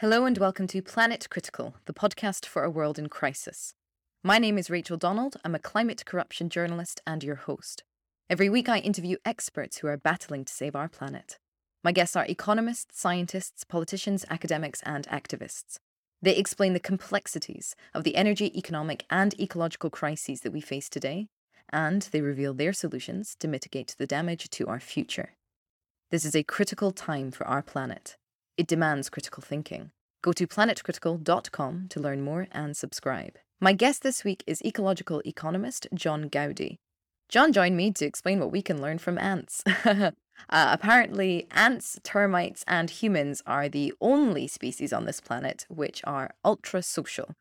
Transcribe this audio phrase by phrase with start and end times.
[0.00, 3.74] Hello and welcome to Planet Critical, the podcast for a world in crisis.
[4.24, 5.36] My name is Rachel Donald.
[5.44, 7.82] I'm a climate corruption journalist and your host.
[8.30, 11.36] Every week I interview experts who are battling to save our planet.
[11.84, 15.76] My guests are economists, scientists, politicians, academics, and activists.
[16.22, 21.26] They explain the complexities of the energy, economic, and ecological crises that we face today,
[21.74, 25.34] and they reveal their solutions to mitigate the damage to our future.
[26.10, 28.16] This is a critical time for our planet.
[28.60, 29.90] It demands critical thinking.
[30.20, 33.38] Go to planetcritical.com to learn more and subscribe.
[33.58, 36.78] My guest this week is ecological economist John Gowdy.
[37.30, 39.62] John joined me to explain what we can learn from ants.
[39.86, 40.10] uh,
[40.50, 46.82] apparently, ants, termites, and humans are the only species on this planet which are ultra
[46.82, 47.32] social.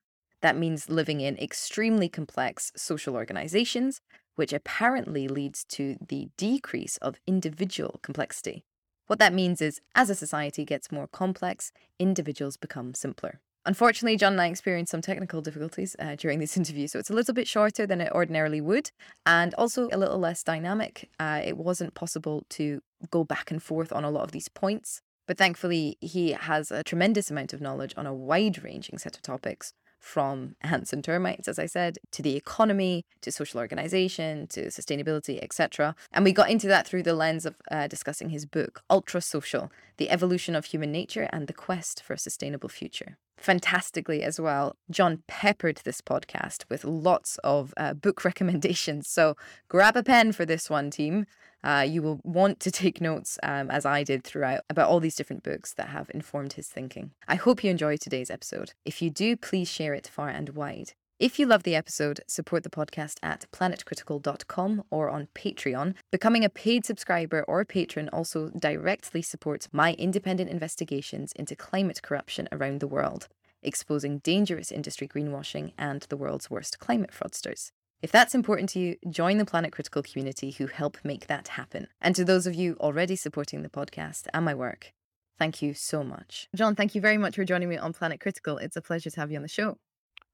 [0.42, 4.00] That means living in extremely complex social organizations,
[4.36, 8.64] which apparently leads to the decrease of individual complexity.
[9.10, 13.40] What that means is, as a society gets more complex, individuals become simpler.
[13.66, 17.16] Unfortunately, John and I experienced some technical difficulties uh, during this interview, so it's a
[17.16, 18.92] little bit shorter than it ordinarily would,
[19.26, 21.10] and also a little less dynamic.
[21.20, 25.02] Uh, it wasn't possible to go back and forth on a lot of these points,
[25.26, 29.24] but thankfully, he has a tremendous amount of knowledge on a wide ranging set of
[29.24, 34.68] topics, from ants and termites, as I said, to the economy, to social organization, to
[34.68, 35.96] sustainability, etc.
[36.14, 39.72] And we got into that through the lens of uh, discussing his book, Ultra Social
[39.98, 43.18] The Evolution of Human Nature and the Quest for a Sustainable Future.
[43.40, 49.08] Fantastically, as well, John peppered this podcast with lots of uh, book recommendations.
[49.08, 49.36] So
[49.70, 51.26] grab a pen for this one, team.
[51.64, 55.16] Uh, you will want to take notes, um, as I did throughout, about all these
[55.16, 57.12] different books that have informed his thinking.
[57.28, 58.74] I hope you enjoyed today's episode.
[58.86, 60.94] If you do, please share it far and wide.
[61.20, 65.96] If you love the episode, support the podcast at planetcritical.com or on Patreon.
[66.14, 72.48] Becoming a paid subscriber or patron also directly supports my independent investigations into climate corruption
[72.54, 73.28] around the world,
[73.62, 77.74] exposing dangerous industry greenwashing and the world's worst climate fraudsters.
[78.02, 81.90] If that's important to you, join the Planet Critical community who help make that happen.
[82.00, 84.94] And to those of you already supporting the podcast and my work,
[85.38, 86.48] thank you so much.
[86.56, 88.58] John, thank you very much for joining me on Planet Critical.
[88.58, 89.80] It's a pleasure to have you on the show.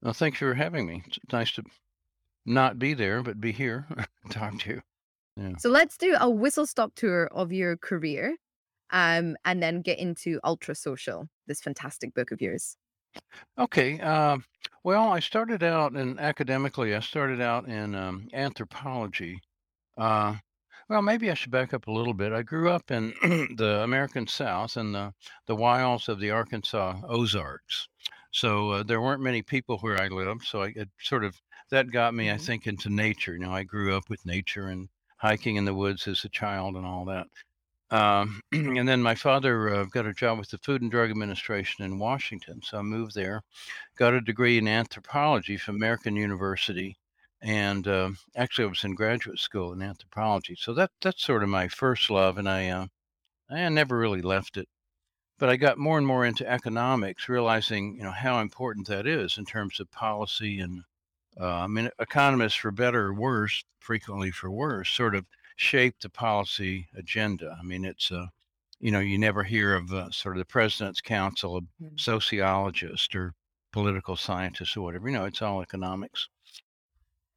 [0.06, 1.02] Well, thanks for having me.
[1.04, 1.64] It's nice to
[2.44, 3.88] not be there, but be here,
[4.30, 4.82] talk to you.
[5.36, 5.56] Yeah.
[5.58, 8.36] So let's do a whistle stop tour of your career
[8.90, 12.76] um, and then get into Ultra Social, this fantastic book of yours.
[13.58, 13.98] Okay.
[13.98, 14.38] Uh,
[14.84, 19.40] well, I started out in academically, I started out in um, anthropology.
[19.98, 20.36] Uh,
[20.88, 22.32] well, maybe I should back up a little bit.
[22.32, 23.12] I grew up in
[23.56, 25.12] the American South in the,
[25.48, 27.88] the wilds of the Arkansas Ozarks.
[28.36, 30.44] So uh, there weren't many people where I lived.
[30.44, 33.32] So I it sort of, that got me, I hmm think, into nature.
[33.34, 34.88] You know, I grew up with nature and
[35.18, 37.26] hiking in the woods as a child and all that.
[37.90, 41.84] Um, and then my father uh, got a job with the Food and Drug Administration
[41.84, 42.60] in Washington.
[42.62, 43.42] So I moved there,
[43.96, 46.96] got a degree in anthropology from American University.
[47.42, 50.56] And uh, actually, I was in graduate school in anthropology.
[50.58, 52.38] So that that's sort of my first love.
[52.38, 52.86] And I, uh,
[53.50, 54.68] I never really left it.
[55.38, 59.38] But I got more and more into economics, realizing you know how important that is
[59.38, 60.84] in terms of policy and
[61.38, 65.26] uh, I mean, economists, for better or worse, frequently for worse, sort of
[65.56, 67.56] shape the policy agenda.
[67.58, 68.26] I mean, it's a, uh,
[68.80, 71.96] you know, you never hear of uh, sort of the president's council, a mm-hmm.
[71.96, 73.34] sociologist or
[73.72, 75.08] political scientist or whatever.
[75.08, 76.28] You know, it's all economics.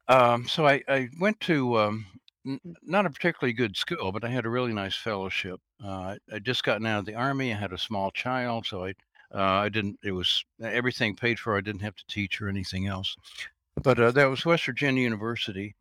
[0.08, 2.06] Um, so I, I went to um,
[2.46, 2.74] n- mm.
[2.82, 5.60] not a particularly good school, but I had a really nice fellowship.
[5.84, 7.52] Uh, I just gotten out of the army.
[7.52, 8.94] I had a small child, so I
[9.32, 9.98] uh, I didn't.
[10.02, 11.56] It was everything paid for.
[11.56, 13.16] I didn't have to teach or anything else.
[13.82, 15.74] But uh, that was West Virginia University,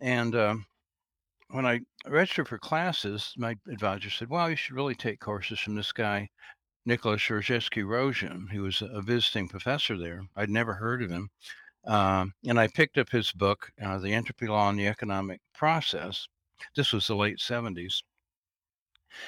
[0.00, 0.66] and um,
[1.50, 5.76] when I registered for classes, my advisor said, "Well, you should really take courses from
[5.76, 6.28] this guy,
[6.84, 10.22] Nicholas Georgescu-Roegen, who was a visiting professor there.
[10.36, 11.30] I'd never heard of him,
[11.86, 16.26] um, and I picked up his book, uh, The Entropy Law and the Economic Process.
[16.74, 18.02] This was the late '70s,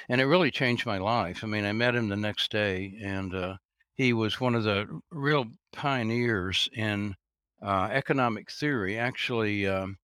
[0.09, 1.43] and it really changed my life.
[1.43, 3.57] I mean, I met him the next day, and uh,
[3.93, 7.15] he was one of the real pioneers in
[7.61, 8.97] uh, economic theory.
[8.97, 9.97] Actually." Um,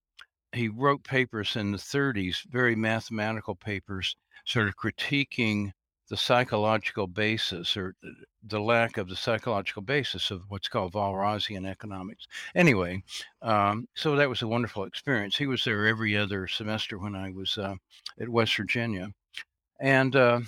[0.52, 4.16] he wrote papers in the 30s, very mathematical papers,
[4.46, 5.70] sort of critiquing
[6.08, 7.94] the psychological basis or
[8.44, 12.26] the lack of the psychological basis of what's called Walrasian economics.
[12.54, 13.02] Anyway,
[13.42, 15.36] um, so that was a wonderful experience.
[15.36, 17.74] He was there every other semester when I was uh,
[18.20, 19.08] at West Virginia.
[19.80, 20.40] And uh,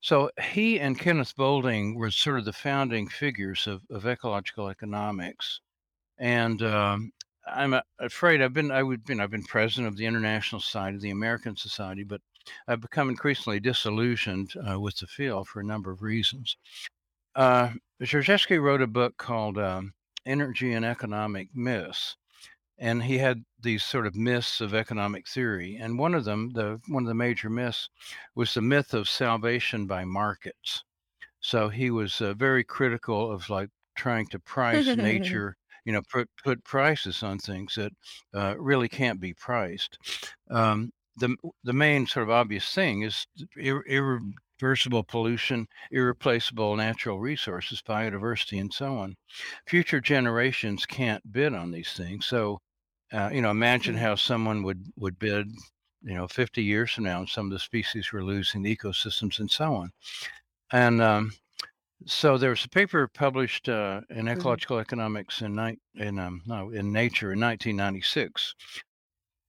[0.00, 5.60] so he and Kenneth Boulding were sort of the founding figures of, of ecological economics.
[6.18, 7.12] And um,
[7.46, 11.10] I'm afraid I've been I would been I've been president of the International Society, the
[11.10, 12.20] American Society, but
[12.66, 16.56] I've become increasingly disillusioned uh, with the field for a number of reasons.
[17.34, 17.72] Uh,
[18.58, 19.94] wrote a book called um,
[20.26, 22.16] Energy and Economic Myths.
[22.78, 25.76] And he had these sort of myths of economic theory.
[25.76, 27.88] And one of them, the one of the major myths,
[28.34, 30.82] was the myth of salvation by markets.
[31.40, 36.28] So he was uh, very critical of like trying to price nature, you know, put
[36.42, 37.92] put prices on things that
[38.34, 39.98] uh, really can't be priced.
[40.50, 43.26] Um, the the main sort of obvious thing is
[43.56, 49.16] ir- irreversible pollution, irreplaceable natural resources, biodiversity, and so on.
[49.68, 52.26] Future generations can't bid on these things.
[52.26, 52.60] So,
[53.12, 55.48] uh, you know, imagine how someone would would bid,
[56.02, 59.38] you know, 50 years from now, and some of the species we're losing, the ecosystems,
[59.40, 59.90] and so on.
[60.72, 61.32] And um,
[62.06, 64.32] so there was a paper published uh, in Mhm.
[64.32, 68.54] ecological economics in ni- in um, no in Nature in 1996,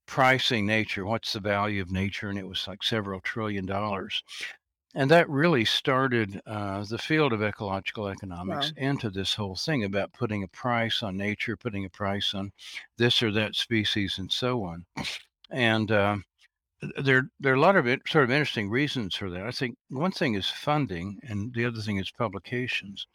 [0.06, 1.04] pricing nature.
[1.04, 2.28] What's the value of nature?
[2.28, 4.22] And it was like several trillion dollars.
[4.96, 8.88] And that really started uh, the field of ecological economics Wow.
[8.90, 12.52] into this whole thing about putting a price on nature, putting a price on
[12.96, 14.86] this or that species, and so on.
[15.50, 16.18] And uh,
[16.96, 19.42] there, there are a lot of it, sort of interesting reasons for that.
[19.46, 23.06] I think one thing is funding, and the other thing is publications.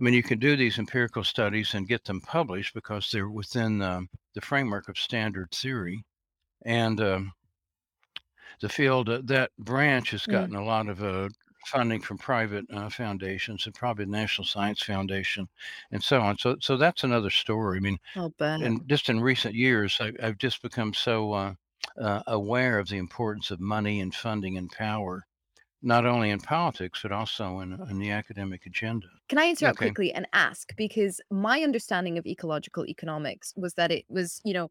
[0.00, 3.80] I mean, you can do these empirical studies and get them published because they're within
[3.82, 6.02] um, the framework of standard theory.
[6.64, 7.32] And um,
[8.60, 10.32] the field, uh, that branch has Mm.
[10.32, 11.28] gotten a lot of uh,
[11.66, 15.48] funding from private uh, foundations and probably the National Science Foundation
[15.90, 16.38] and so on.
[16.38, 17.76] So, so that's another story.
[17.78, 17.98] I mean,
[18.60, 21.54] and just in recent years, I, I've just become so uh,
[22.00, 25.26] uh, aware of the importance of money and funding and power,
[25.82, 29.08] not only in politics but also in, in the academic agenda.
[29.28, 29.78] Can I interrupt Okay.
[29.78, 30.74] quickly and ask?
[30.76, 34.70] Because my understanding of ecological economics was that it was, you know,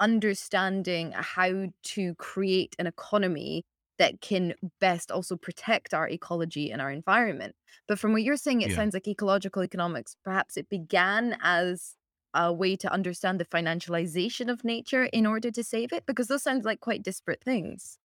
[0.00, 3.64] understanding how to create an economy
[3.98, 7.56] that can best also protect our ecology and our environment.
[7.88, 8.72] But from what you're saying, it Yeah.
[8.72, 11.96] sounds like ecological economics, perhaps it began as
[12.34, 16.42] a way to understand the financialization of nature in order to save it, because those
[16.44, 17.98] sound like quite disparate things.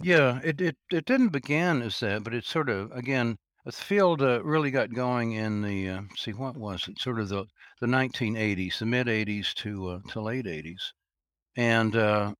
[0.00, 4.22] Yeah, it, it it didn't begin as that, but it sort of again the field
[4.22, 7.44] uh, really got going in the uh, see what was it sort of the
[7.80, 10.92] the 1980s, the mid 80s to uh, to late 80s,
[11.56, 12.34] and uh,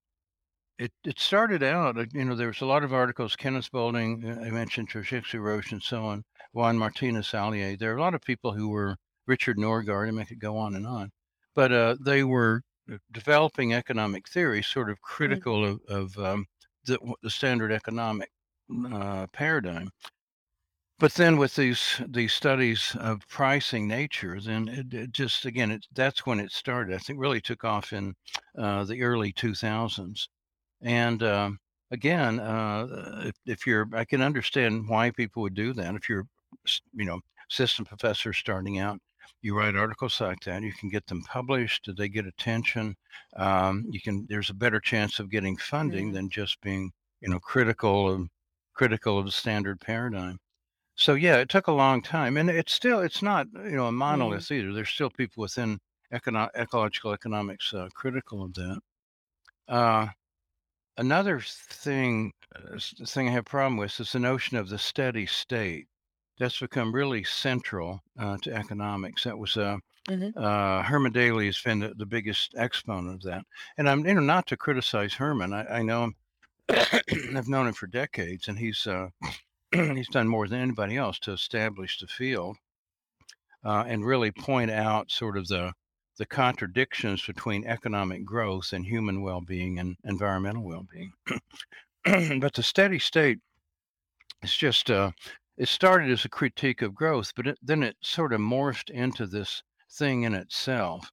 [0.79, 3.37] it it started out uh, you know there was a lot of articles.
[3.37, 7.79] Kenneth Boulding, uh, I mentioned Georgescu-Roegen and so on, Juan Martinez Alier.
[7.79, 8.97] There are a lot of people who were
[9.27, 11.11] Richard Norgaard, and I could go on and on,
[11.55, 12.63] but uh, they were
[13.13, 14.99] developing economic theory, sort of
[15.29, 15.39] Mm.
[15.41, 16.47] critical of, of um,
[16.85, 18.31] the, the standard economic
[18.93, 19.91] uh, paradigm.
[21.03, 25.87] But then with these these studies of pricing nature, then it, it just again it,
[25.93, 26.95] that's when it started.
[26.95, 28.15] I think really took off in
[28.57, 30.29] uh, the early 2000s.
[30.83, 31.59] And um,
[31.91, 35.95] again, uh, if, if you're, I can understand why people would do that.
[35.97, 36.27] If you're,
[36.95, 37.21] you know,
[37.51, 39.01] assistant professor starting out,
[39.43, 40.63] you write articles like that.
[40.63, 41.89] You can get them published.
[41.97, 42.97] They get attention.
[43.37, 44.27] Um, you can.
[44.29, 46.15] There's a better chance of getting funding Mm.
[46.15, 48.29] than just being, you know, critical of
[48.75, 50.39] critical of the standard paradigm.
[50.97, 53.93] So yeah, it took a long time, and it's still it's not you know a
[53.93, 53.97] Mm.
[53.97, 54.73] monolith either.
[54.73, 55.81] There's still people within
[56.13, 58.81] econo- ecological economics uh, critical of that.
[59.69, 60.09] Uh,
[60.99, 65.27] another thing, uh, thing I have a problem with is the notion of the steady
[65.27, 65.89] state.
[66.39, 69.25] That's become really central uh, to economics.
[69.25, 69.79] That was uh,
[70.09, 70.33] Mhm.
[70.37, 73.45] uh, Herman Daly has been the, the biggest exponent of that.
[73.79, 75.53] And I'm you know not to criticize Herman.
[75.55, 76.17] I, I know him.
[77.37, 79.09] I've known him for decades, and he's uh,
[79.97, 82.57] he's done more than anybody else to establish the field
[83.65, 85.73] uh, and really point out sort of the
[86.19, 91.11] the contradictions between economic growth and human well-being and environmental well-being.
[92.39, 93.39] but the steady state
[94.43, 95.11] is just uh,
[95.57, 99.27] it started as a critique of growth, but it, then it sort of morphed into
[99.27, 101.11] this thing in itself.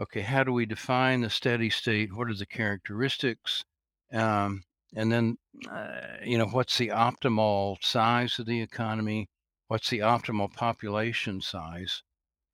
[0.00, 2.12] Okay, how do we define the steady state?
[2.12, 3.64] What are the characteristics?
[4.12, 4.62] Um,
[4.94, 5.36] and then,
[5.70, 9.28] uh, you know, what's the optimal size of the economy?
[9.68, 12.02] What's the optimal population size?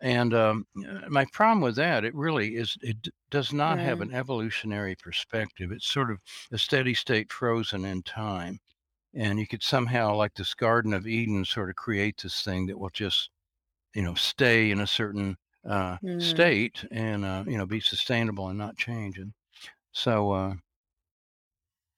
[0.01, 4.13] And um, uh, my problem with that, it really is, it does not have an
[4.15, 5.73] evolutionary perspective.
[5.73, 6.21] It's sort of
[6.53, 8.61] a steady state frozen in time.
[9.15, 12.79] And you could somehow, like this Garden of Eden, sort of create this thing that
[12.79, 13.31] will just,
[13.95, 16.19] you know, stay in a certain uh, Mm.
[16.19, 19.19] state and, uh, you know, be sustainable and not change.
[19.19, 19.35] And
[19.93, 20.55] so, uh,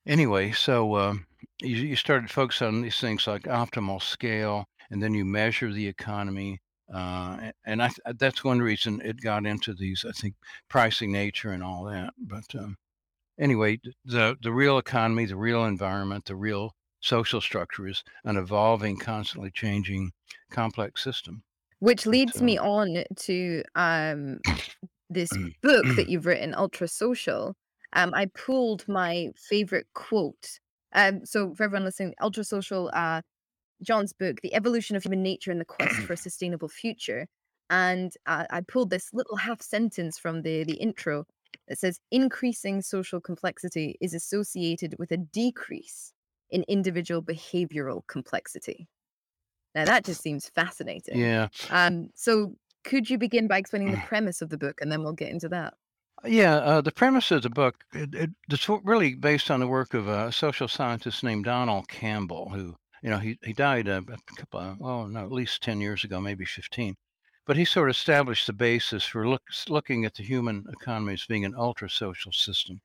[0.06, 1.26] anyway, so um,
[1.60, 5.86] you, you started focusing on these things like optimal scale, and then you measure the
[5.86, 6.60] economy.
[6.92, 10.34] Uh, and I, th- that's one reason it got into these, I think,
[10.68, 12.12] pricing nature and all that.
[12.18, 12.76] But um,
[13.38, 18.96] anyway, the the real economy, the real environment, the real social structure is an evolving,
[18.96, 20.12] constantly changing,
[20.50, 21.42] complex system.
[21.78, 24.40] Which leads me on to um,
[25.08, 25.30] this
[25.62, 27.56] book that you've written, Ultra Social.
[27.92, 30.60] Um, I pulled my favorite quote.
[30.92, 33.22] Um, so for everyone listening, Ultra Social, uh,
[33.82, 37.26] John's book, The Evolution of Human Nature and the Quest for a Sustainable Future.
[37.70, 41.24] And uh, I pulled this little half sentence from the the intro
[41.68, 46.12] that says, "Increasing social complexity is associated with a decrease
[46.50, 48.88] in individual behavioral complexity."
[49.74, 51.18] Now that just seems fascinating.
[51.20, 55.02] yeah, Um, so could you begin by explaining the premise of the book, and then
[55.04, 55.74] we'll get into that?
[56.24, 56.56] Yeah.
[56.56, 60.08] Uh, the premise of the book it, it, it's really based on the work of
[60.08, 64.60] a social scientist named Donald Campbell, who you know he he died uh, a couple,
[64.60, 66.94] of, well, no, at least ten years ago, maybe fifteen.
[67.46, 71.26] But he sort of established the basis for look, looking at the human economy as
[71.26, 72.80] being an ultra social system.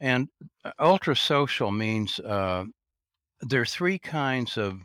[0.00, 0.28] And
[0.64, 2.64] uh, ultra social means uh,
[3.40, 4.80] there are three kinds of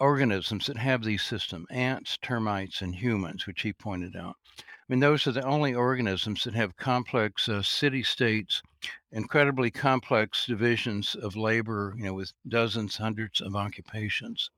[0.00, 4.36] organisms that have these systems ants, termites, and humans, which he pointed out.
[4.58, 8.60] I mean, those are the only organisms that have complex uh, city states,
[9.12, 14.50] incredibly complex divisions of labor, you know, with dozens, hundreds of occupations.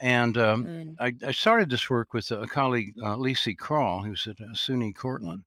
[0.00, 0.96] And um.
[1.00, 4.94] I, I started this work with a colleague, uh, Lisi Krall, who's at uh, SUNY
[4.94, 5.42] Cortland.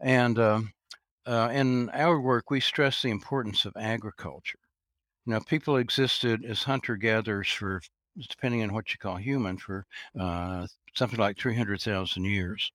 [0.00, 0.72] And um,
[1.26, 4.58] uh, in our work, we stress the importance of agriculture.
[5.24, 7.80] You know, people existed as hunter gatherers for,
[8.26, 9.84] depending on what you call human, for
[10.18, 12.72] uh, something like 300,000 years.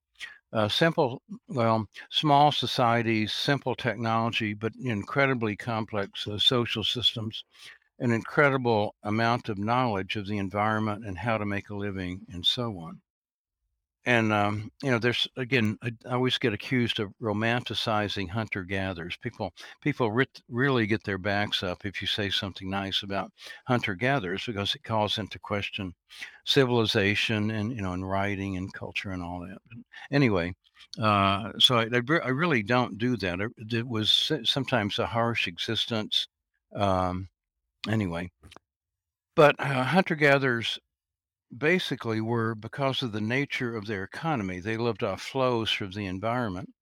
[0.54, 7.44] Uh, simple, well, small societies, simple technology, but incredibly complex uh, social systems,
[8.00, 12.46] an incredible amount of knowledge of the environment and how to make a living, and
[12.46, 13.02] so on.
[14.06, 19.16] And um, you know, there's again, I, I always get accused of romanticizing hunter gatherers.
[19.18, 23.32] People, people rit- really get their backs up if you say something nice about
[23.68, 25.94] hunter gatherers because it calls into question
[26.46, 29.60] civilization and you know, and writing and culture and all that.
[29.70, 29.78] But
[30.12, 30.56] anyway,
[31.00, 33.40] uh, so I, I, I really don't do that.
[33.40, 36.28] It, it was sometimes a harsh existence.
[36.76, 37.30] Um,
[37.88, 38.32] anyway,
[39.36, 40.80] but uh, hunter gatherers
[41.58, 44.60] basically were because of the nature of their economy.
[44.60, 46.74] They lived off flows from the environment.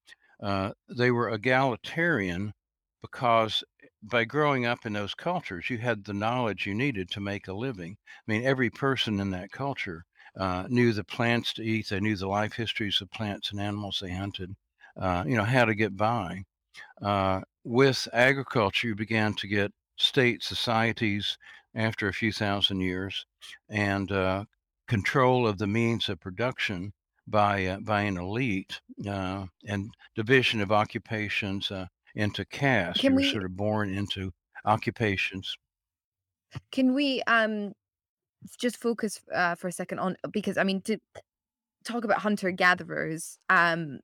[0.41, 2.53] Uh, they were egalitarian
[3.01, 3.63] because
[4.01, 7.53] by growing up in those cultures, you had the knowledge you needed to make a
[7.53, 7.97] living.
[8.05, 10.05] I mean, every person in that culture
[10.37, 13.99] uh, knew the plants to eat, they knew the life histories of plants and animals
[14.01, 14.55] they hunted,
[14.97, 16.43] uh, you know, how to get by.
[17.01, 21.37] Uh, with agriculture, you began to get state societies
[21.75, 23.25] after a few thousand years
[23.69, 24.45] and uh,
[24.89, 26.91] control of the means of production
[27.27, 32.99] by uh, by an elite uh, and division of occupations uh, into castes.
[32.99, 34.31] Can were we sort of born into
[34.65, 35.55] occupations.
[36.71, 37.71] can we um
[38.59, 40.97] just focus uh, for a second on because I mean to
[41.85, 43.99] talk about hunter gatherers, um,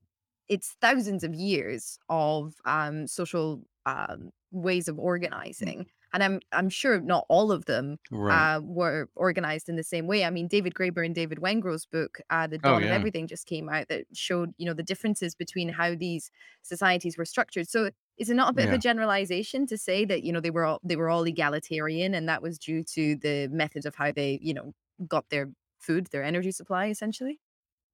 [0.47, 6.99] it's thousands of years of um, social um, ways of organizing, and I'm I'm sure
[6.99, 8.55] not all of them Right.
[8.55, 10.23] uh, were organized in the same way.
[10.25, 12.95] I mean, David Graeber and David Wengrow's book, uh, "The Oh Dawn of yeah.
[12.95, 16.31] Everything," just came out that showed you know the differences between how these
[16.63, 17.69] societies were structured.
[17.69, 17.91] So.
[18.17, 20.63] Is it not a bit of a generalization to say that you know they were
[20.63, 24.39] all they were all egalitarian and that was due to the methods of how they
[24.41, 24.73] you know
[25.05, 27.41] got their food, their energy supply, essentially?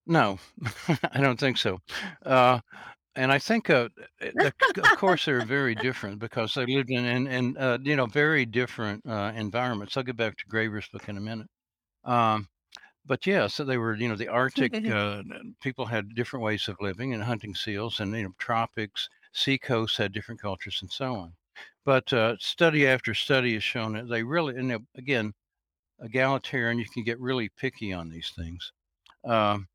[0.05, 0.39] No,
[1.11, 1.79] I don't think so.
[2.25, 2.59] Uh,
[3.15, 3.89] and I think, uh,
[4.21, 4.53] eh, the,
[4.91, 8.45] of course, they're very different because they lived in, in, in uh, you know, very
[8.45, 9.97] different uh, environments.
[9.97, 11.47] I'll get back to Graeber's book in a minute.
[12.05, 12.47] Um,
[13.05, 15.23] but yeah, so they were, you know, the Arctic uh,
[15.61, 19.97] people had different ways of living and hunting seals, and you know, tropics, sea coasts
[19.97, 21.33] had different cultures, and so on.
[21.83, 25.33] But uh, study after study has shown that they really, and uh, again,
[25.99, 28.71] egalitarian, you can get really picky on these things.
[29.25, 29.67] Um,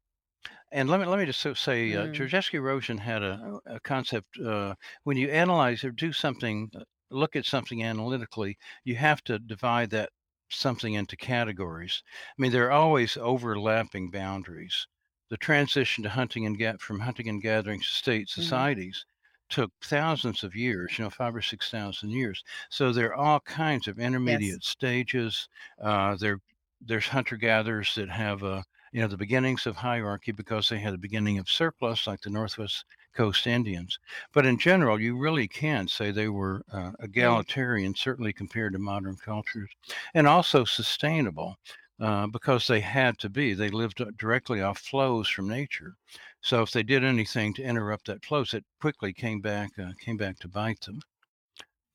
[0.72, 4.38] and let me let me just so- say, uh, Mm, Georgescu-Roegen had a, a concept.
[4.38, 9.38] Uh, when you analyze or do something, uh, look at something analytically, you have to
[9.38, 10.10] divide that
[10.50, 12.02] something into categories.
[12.38, 14.86] I mean, there are always overlapping boundaries.
[15.30, 18.66] The transition to hunting and get from hunting and gathering to state mhm.
[18.68, 19.06] societies
[19.48, 22.42] took thousands of years, you know, five or six thousand years.
[22.70, 24.58] So there are all kinds of Yes.
[24.58, 25.48] intermediate stages.
[25.80, 26.40] Uh, there,
[26.80, 28.64] there's hunter gatherers that have a
[28.96, 32.30] you know, the beginnings of hierarchy because they had the beginning of surplus, like the
[32.30, 33.98] Northwest Coast Indians.
[34.32, 39.16] But in general, you really can't say they were uh, egalitarian, certainly compared to modern
[39.16, 39.70] cultures,
[40.14, 41.56] and also sustainable
[42.00, 43.52] uh, because they had to be.
[43.52, 45.96] They lived uh, directly off flows from nature.
[46.40, 50.16] So if they did anything to interrupt that flows, it quickly came back uh, came
[50.16, 51.00] back to bite them.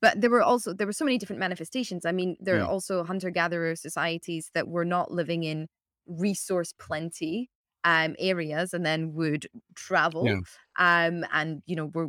[0.00, 2.04] but there were also there were so many different manifestations.
[2.04, 5.68] I mean, there are also hunter-gatherer societies that were not living in
[6.06, 7.50] resource plenty
[7.84, 10.40] um, areas and then would travel Yeah.
[10.78, 12.08] um, and you know were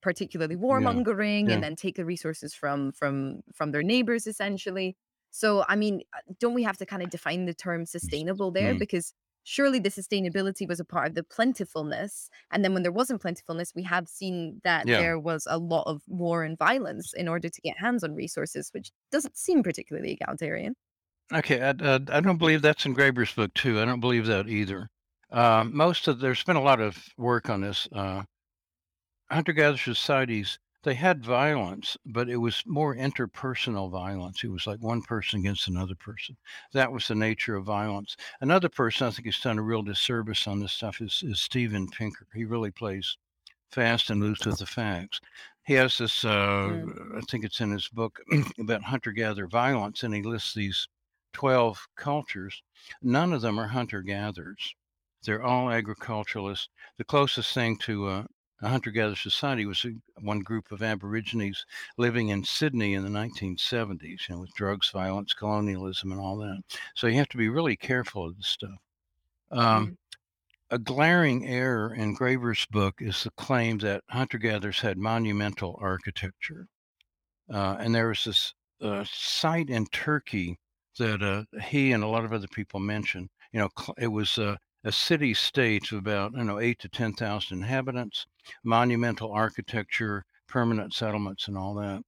[0.00, 0.96] particularly Yeah.
[0.96, 4.96] warmongering and then take the resources from from from their neighbors essentially.
[5.30, 8.74] So I mean, uh, don't we have to kind of define the term sustainable there
[8.74, 8.76] Mm.
[8.76, 9.12] because
[9.44, 13.72] surely the sustainability was a part of the plentifulness and then when there wasn't plentifulness
[13.74, 14.96] we have seen that Yeah.
[14.96, 18.68] there was a lot of war and violence in order to get hands on resources
[18.74, 20.74] which doesn't seem particularly egalitarian.
[21.32, 23.80] Okay, I, uh, I don't believe that's in Graeber's book too.
[23.80, 24.88] I don't believe that either.
[25.30, 27.86] Uh, most of there's been a lot of work on this.
[27.92, 28.22] Uh,
[29.30, 34.44] hunter-gatherer societies they had violence, but it was more interpersonal violence.
[34.44, 36.36] It was like one person against another person.
[36.72, 38.16] That was the nature of violence.
[38.40, 41.88] Another person I think has done a real disservice on this stuff is, is Steven
[41.88, 42.26] Pinker.
[42.32, 43.16] He really plays
[43.72, 45.20] fast and loose with the facts.
[45.66, 47.18] He has this, uh, Mm.
[47.18, 48.20] I think it's in his book
[48.58, 50.88] about hunter gatherer violence, and he lists these
[51.32, 52.62] 12 cultures.
[53.02, 54.74] None of them are hunter gatherers,
[55.22, 56.68] they're all agriculturalists.
[56.96, 58.24] The closest thing to uh,
[58.60, 61.64] a hunter gatherer society was a, one group of Aborigines
[61.96, 66.62] living in Sydney in the 1970s, you know, with drugs, violence, colonialism, and all that.
[66.94, 68.78] So you have to be really careful of this stuff.
[69.50, 69.96] Um, Mm.
[70.70, 76.68] a glaring error in Graeber's book is the claim that hunter gatherers had monumental architecture.
[77.52, 80.58] Uh, and there was this uh, site in Turkey
[80.98, 83.30] that uh, he and a lot of other people mentioned.
[83.52, 84.58] You know, it was a
[84.90, 88.26] city state of about, you know, eight to 10,000 inhabitants,
[88.64, 92.02] monumental architecture, permanent settlements, and all that.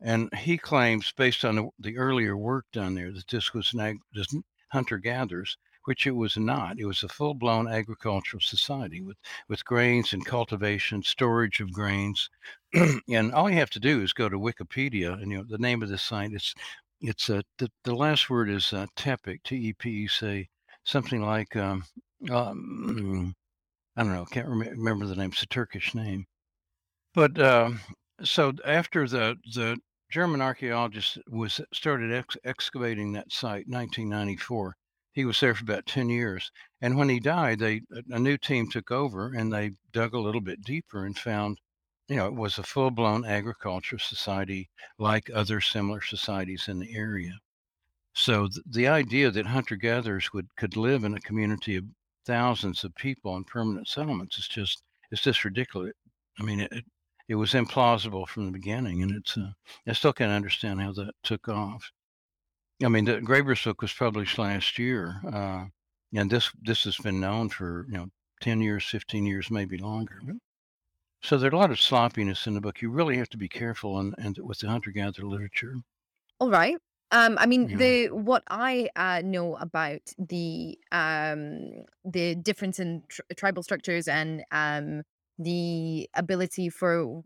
[0.00, 3.98] And he claims, based on the, the earlier work done there, that this was ag-
[4.68, 6.78] hunter gatherers, which it was not.
[6.78, 9.16] It was a full blown agricultural society with,
[9.48, 12.30] with grains and cultivation, storage of grains.
[13.08, 15.82] and all you have to do is go to Wikipedia, and you know the name
[15.82, 16.32] of the site.
[16.32, 16.54] It's
[17.00, 20.48] it's uh, the the last word is uh, Tepec, say
[20.84, 21.84] something like um,
[22.30, 23.34] um,
[23.96, 25.30] I don't know, can't rem- remember the name.
[25.30, 26.26] It's a Turkish name.
[27.14, 27.80] But um,
[28.22, 29.78] so after the the
[30.10, 34.76] German archaeologist was started ex- excavating that site, 1994.
[35.12, 38.36] He was there for about 10 years, and when he died, they a a new
[38.36, 41.58] team took over and they dug a little bit deeper and found,
[42.08, 47.32] you know, it was a full-blown agriculture society like other similar societies in the area.
[48.14, 51.84] So th- the idea that hunter-gatherers would could live in a community of
[52.26, 55.92] thousands of people in permanent settlements is just it's just ridiculous.
[56.38, 56.84] I mean, it it,
[57.28, 59.52] it was implausible from the beginning, and it's uh,
[59.86, 61.90] I still can't understand how that took off.
[62.84, 65.66] I mean, the Graeber's book was published last year, uh,
[66.14, 68.08] and this this has been known for you know
[68.40, 70.20] ten years, fifteen years, maybe longer.
[70.24, 70.36] But-
[71.24, 72.80] So there's a lot of sloppiness in the book.
[72.80, 75.82] You really have to be careful and and with the hunter-gatherer literature.
[76.40, 76.76] All right.
[77.10, 77.76] Um, I mean, know.
[77.76, 84.44] the what I uh, know about the um, the difference in tr- tribal structures and
[84.50, 85.02] um,
[85.38, 87.22] the ability for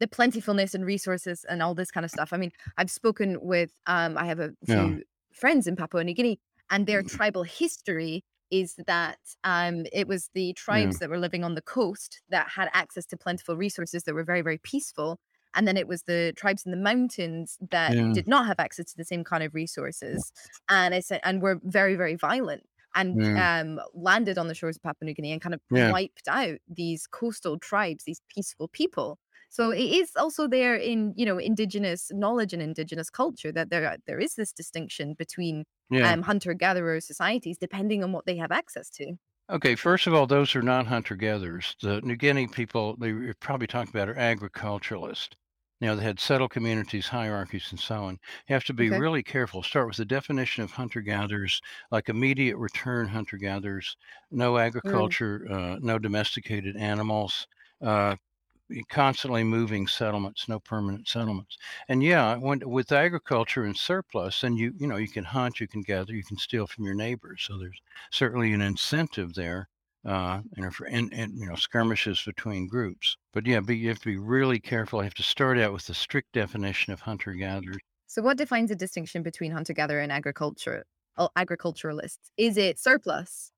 [0.00, 2.32] the plentifulness and resources and all this kind of stuff.
[2.32, 4.94] I mean, I've spoken with um, I have a Yeah.
[4.94, 10.06] few friends in Papua New Guinea, and their Mm, tribal history is that um, it
[10.08, 10.92] was the Yeah.
[10.92, 14.24] tribes that were living on the coast that had access to plentiful resources that were
[14.24, 15.18] very, very peaceful.
[15.54, 18.12] And then it was the tribes in the mountains that Yeah.
[18.12, 20.32] did not have access to the same kind of resources,
[20.68, 22.64] and it's and were very, very violent
[22.96, 23.36] and Yeah.
[23.36, 25.92] um, landed on the shores of Papua New Guinea and kind of Yeah.
[25.92, 29.18] wiped out these coastal tribes, these peaceful people.
[29.50, 33.96] So it is also there in you know indigenous knowledge and indigenous culture that there
[34.06, 36.14] there is this distinction between Yeah.
[36.14, 39.16] um, hunter gatherer societies depending on what they have access to.
[39.50, 41.76] Okay, first of all, those are not hunter-gatherers.
[41.80, 45.36] The New Guinea people, they probably talking about, are agriculturalists.
[45.80, 48.14] Now, they had settled communities, hierarchies, and so on.
[48.48, 49.04] You have to be Okay.
[49.04, 49.62] really careful.
[49.62, 53.96] Start with the definition of hunter-gatherers, like immediate return hunter-gatherers,
[54.30, 55.14] no Mm.
[55.16, 57.46] agriculture, uh, no domesticated animals,
[57.82, 58.16] uh,
[58.88, 61.56] constantly moving settlements, no permanent settlements.
[61.88, 65.68] And yeah, when with agriculture and surplus, then you you know you can hunt, you
[65.68, 67.44] can gather, you can steal from your neighbors.
[67.46, 69.68] So there's certainly an incentive there,
[70.04, 73.16] uh, know, for and, and you know skirmishes between groups.
[73.32, 75.00] But yeah, but you have to be really careful.
[75.00, 77.78] You have to start out with the strict definition of hunter gatherer.
[78.06, 80.84] So what defines a distinction between hunter gatherer and agriculture?
[81.16, 83.52] oh, Agriculturalists is it surplus?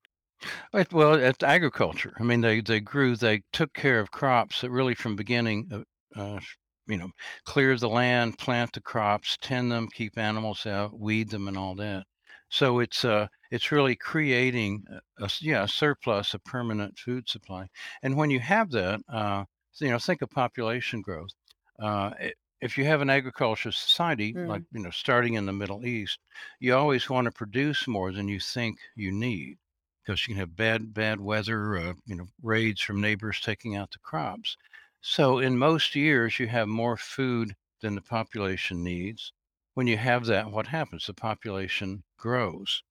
[0.72, 2.12] It, well, it's agriculture.
[2.18, 6.18] I mean, they they grew, they took care of crops that really from beginning, uh,
[6.20, 6.40] uh,
[6.86, 7.10] you know,
[7.44, 11.74] clear the land, plant the crops, tend them, keep animals out, weed them, and all
[11.76, 12.06] that.
[12.50, 14.84] So it's uh it's really creating
[15.18, 17.68] a, yeah a surplus, a permanent food supply.
[18.02, 19.44] And when you have that, uh,
[19.80, 21.30] you know, think of population growth.
[21.78, 24.66] Uh, it, if you have an agricultural society, like, Mm.
[24.72, 26.18] you know, starting in the Middle East,
[26.58, 29.58] you always want to produce more than you think you need
[30.06, 33.90] because you can have bad, bad weather, uh, you know, raids from neighbors taking out
[33.90, 34.56] the crops.
[35.00, 39.32] So in most years, you have more food than the population needs.
[39.74, 41.06] When you have that, what happens?
[41.06, 42.82] The population grows.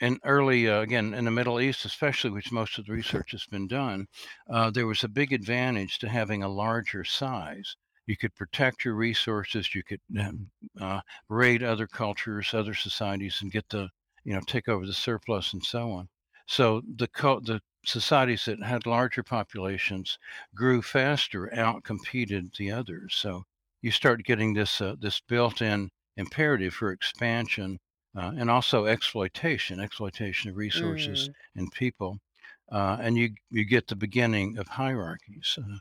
[0.00, 3.44] And early, uh, again, in the Middle East, especially, which most of the research has
[3.46, 4.06] been done,
[4.48, 7.74] uh, there was a big advantage to having a larger size.
[8.06, 9.74] You could protect your resources.
[9.74, 13.88] You could um, uh, raid other cultures, other societies, and get the,
[14.24, 16.08] you know, take over the surplus and so on.
[16.48, 20.18] So the co- the societies that had larger populations
[20.52, 23.14] grew faster, outcompeted the others.
[23.14, 23.44] So
[23.82, 27.78] you start getting this uh, this built-in imperative for expansion
[28.16, 31.34] uh, and also exploitation, exploitation of resources Mm.
[31.54, 32.18] and people.
[32.72, 35.78] Uh, and you you get the beginning of hierarchies, uh,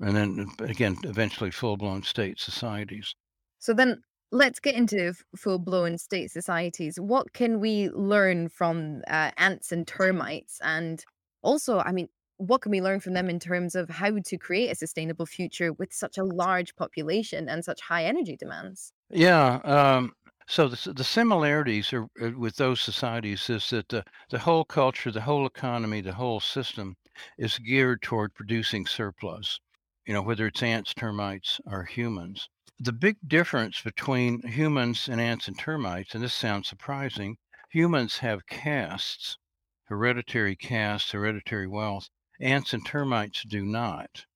[0.00, 3.14] and then uh, again, eventually full-blown state societies.
[3.60, 6.98] So then let's get into full blown state societies.
[7.00, 10.60] What can we learn from uh, ants and termites?
[10.62, 11.04] And
[11.42, 14.70] also, I mean, what can we learn from them in terms of how to create
[14.70, 18.92] a sustainable future with such a large population and such high energy demands?
[19.10, 19.56] Yeah.
[19.64, 20.12] Um,
[20.46, 25.10] so the, the similarities are, uh, with those societies is that the, the whole culture,
[25.10, 26.96] the whole economy, the whole system
[27.36, 29.60] is geared toward producing surplus,
[30.06, 32.48] you know, whether it's ants, termites, or humans.
[32.80, 37.38] The big difference between humans and ants and termites, and this sounds surprising,
[37.70, 39.38] humans have castes,
[39.84, 42.08] hereditary castes, hereditary wealth.
[42.40, 44.26] Ants and termites do not.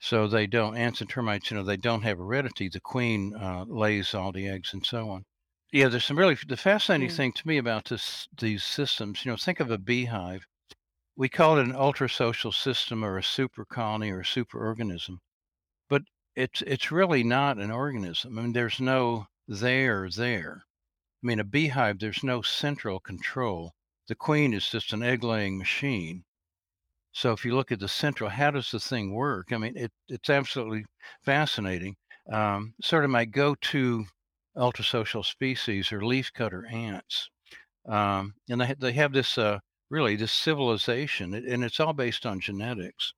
[0.00, 2.68] So they don't ants and termites, you know, they don't have heredity.
[2.68, 5.24] The queen uh, lays all the eggs and so on.
[5.72, 7.16] Yeah, there's some really the fascinating Mm.
[7.16, 9.24] thing to me about this these systems.
[9.24, 10.46] You know, think of a beehive.
[11.16, 15.20] We call it an ultrasocial system or a super colony or a super organism,
[16.34, 18.38] it's it's really not an organism.
[18.38, 20.64] I mean, there's no there there.
[21.22, 23.72] I mean, a beehive, there's no central control.
[24.08, 26.24] The queen is just an egg laying machine.
[27.12, 29.52] So if you look at the central, how does the thing work?
[29.52, 30.86] I mean, it, it's absolutely
[31.22, 31.96] fascinating.
[32.32, 34.06] Um, sort of my go-to
[34.56, 37.28] ultrasocial species are leafcutter ants,
[37.86, 39.58] um, and they they have this uh,
[39.90, 43.12] really this civilization, and it's all based on genetics.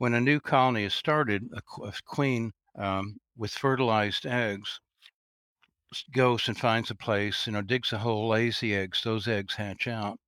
[0.00, 4.80] When a new colony is started, a, queen um, with fertilized eggs
[6.14, 9.02] goes and finds a place, you know, digs a hole, lays the eggs.
[9.04, 10.18] Those eggs hatch out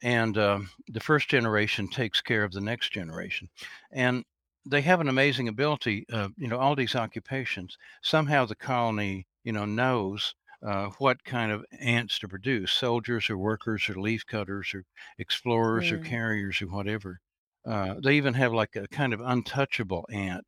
[0.00, 3.48] and um, the first generation takes care of the next generation
[3.90, 4.24] and
[4.64, 9.52] they have an amazing ability uh, you know all these occupations somehow the colony you
[9.52, 10.34] know knows
[10.64, 14.84] uh, what kind of ants to produce soldiers or workers or leaf cutters or
[15.18, 17.20] explorers or carriers or whatever
[17.66, 20.44] uh, they even have like a kind of untouchable ant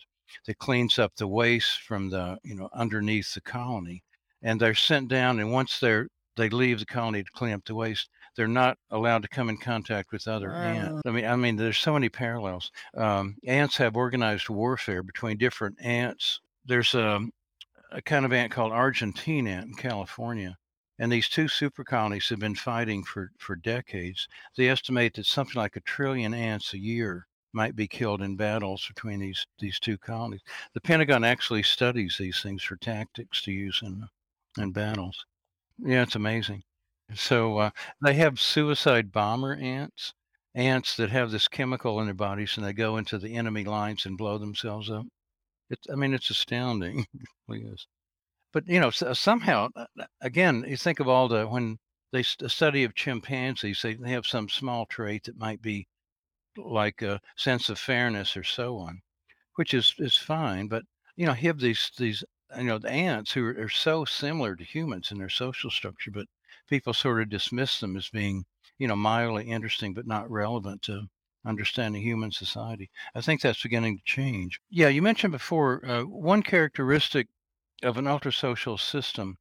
[0.46, 4.02] that cleans up the waste from the you know underneath the colony
[4.42, 7.74] and they're sent down and once they're they leave the colony to clean up the
[7.74, 11.02] waste they're not allowed to come in contact with other ants.
[11.04, 12.70] I mean, I mean, there's so many parallels.
[12.96, 16.38] Um, ants have organized warfare between different ants.
[16.64, 17.18] There's a,
[17.90, 20.56] a kind of ant called Argentine ant in California,
[20.98, 24.28] and these two super colonies have been fighting for for decades.
[24.56, 28.86] They estimate that something like a trillion ants a year might be killed in battles
[28.86, 30.42] between these these two colonies.
[30.74, 34.08] The Pentagon actually studies these things for tactics to use in
[34.58, 35.24] in battles.
[35.78, 36.62] Yeah, it's amazing.
[37.14, 37.70] So uh,
[38.02, 40.14] they have suicide bomber ants,
[40.54, 44.04] ants that have this chemical in their bodies, and they go into the enemy lines
[44.06, 45.06] and blow themselves up.
[45.70, 47.06] It's, I mean, it's astounding.
[47.14, 47.86] It really is.
[48.52, 51.78] But you know, somehow, uh, uh, again, you think of all the when
[52.12, 55.86] they a study of chimpanzees, they, they have some small trait that might be
[56.56, 59.02] like a sense of fairness or so on
[59.58, 60.68] which is is fine.
[60.68, 60.84] But
[61.16, 62.22] you know, you have these these
[62.56, 66.12] you know the ants who are, are so similar to humans in their social structure,
[66.12, 66.28] but
[66.68, 68.44] people sort of dismiss them as being
[68.78, 71.08] you know mildly interesting but not relevant to
[71.44, 72.88] understanding human society.
[73.16, 74.60] I think that's beginning to change.
[74.70, 77.26] Yeah, you mentioned before uh, one characteristic
[77.82, 79.36] of an ultrasocial system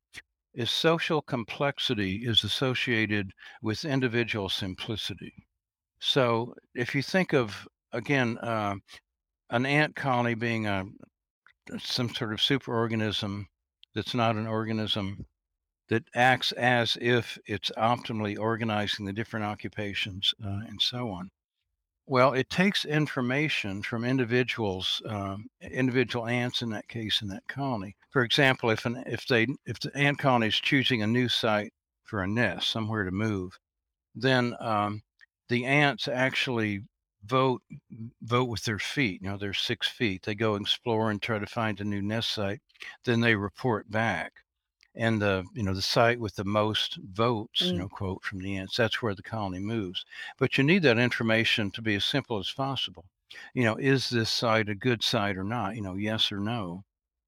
[0.54, 5.34] is social complexity is associated with individual simplicity.
[6.00, 8.76] So if you think of again uh,
[9.50, 10.86] an ant colony being a
[11.80, 13.46] some sort of superorganism
[13.94, 15.26] that's not an organism
[15.90, 21.30] that acts as if it's optimally organizing the different occupations uh, and so on.
[22.08, 27.96] Well, it takes information from individuals, um, individual ants in that case in that colony.
[28.10, 31.74] For example, if an if they if the ant colony is choosing a new site
[32.04, 33.60] for a nest, somewhere to move,
[34.16, 35.04] then um,
[35.50, 36.82] the ants actually
[37.26, 37.62] vote
[38.22, 39.22] vote with their feet.
[39.22, 40.24] You know, they're six feet.
[40.24, 42.62] They go explore and try to find a new nest site.
[43.06, 44.34] Then they report back.
[44.98, 47.84] And the you know the site with the most votes, you Mm.
[47.84, 50.04] know, quote from the ants, that's where the colony moves.
[50.38, 53.06] But you need that information to be as simple as possible.
[53.54, 55.76] You know, is this site a good site or not?
[55.76, 56.84] You know, yes or no.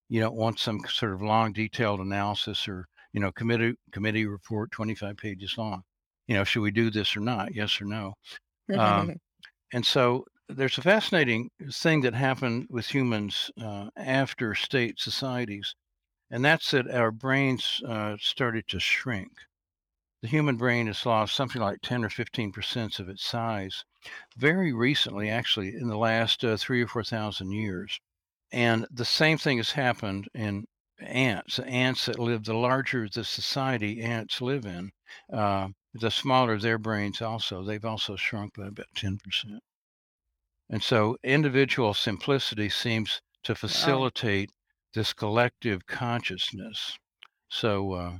[0.09, 4.71] You don't want some sort of long, detailed analysis or you know committee committee report,
[4.71, 5.83] 25 pages long.
[6.27, 7.53] You know, should we do this or not?
[7.55, 8.15] Yes or no.
[8.75, 9.11] Um,
[9.73, 15.75] and so there's a fascinating thing that happened with humans uh, after state societies,
[16.31, 19.31] and that's that our brains uh, started to shrink.
[20.21, 23.85] The human brain has lost something like 10 or 15 percent of its size
[24.37, 27.99] very recently, actually, in the last uh, three or 4,000 years.
[28.51, 30.65] And the same thing has happened in
[30.99, 31.59] ants.
[31.59, 34.91] Ants that live, the larger the society ants live in,
[35.31, 37.63] uh, the smaller their brains also.
[37.63, 39.19] They've also shrunk by about 10%.
[40.69, 44.51] And so individual simplicity seems to facilitate
[44.93, 46.97] this collective consciousness.
[47.49, 48.17] So, uh,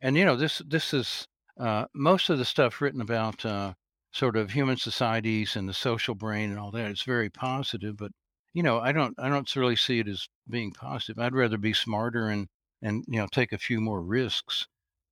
[0.00, 1.26] and you know, this this is
[1.58, 3.74] uh, most of the stuff written about uh,
[4.12, 6.90] sort of human societies and the social brain and all that.
[6.90, 8.12] It's very positive, but
[8.54, 11.18] you know, I don't I don't really see it as being positive.
[11.18, 12.48] I'd rather be smarter and
[12.82, 14.66] and you know take a few more risks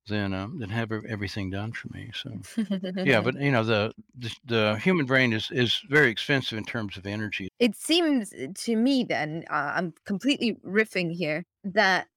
[0.09, 2.11] than um, than have everything done for me.
[2.15, 2.43] So.
[3.05, 6.97] Yeah, but you know the the, the human brain is is very expensive in terms
[6.99, 7.51] of energy.
[7.59, 12.09] It seems uh, to me then, uh, I'm completely riffing here, that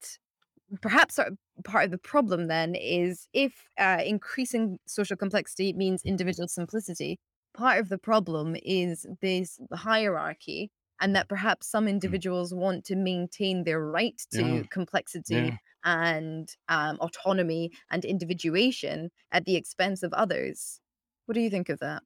[0.82, 1.20] perhaps
[1.66, 7.20] part of the problem then is if uh, increasing social complexity means individual simplicity,
[7.54, 12.18] part of the problem is this hierarchy, and that perhaps some Mm.
[12.18, 19.12] individuals want to maintain their right to Yeah, complexity yeah, and um, autonomy and individuation
[19.32, 20.82] at the expense of others.
[21.26, 22.04] What do you think of that?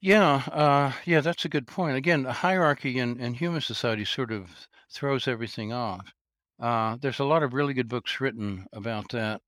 [0.00, 1.20] yeah, uh, yeah.
[1.20, 1.96] That's a good point.
[1.96, 6.12] Again, a hierarchy in in human society sort of throws everything off.
[6.60, 9.40] Uh, there's a lot of really good books written about that.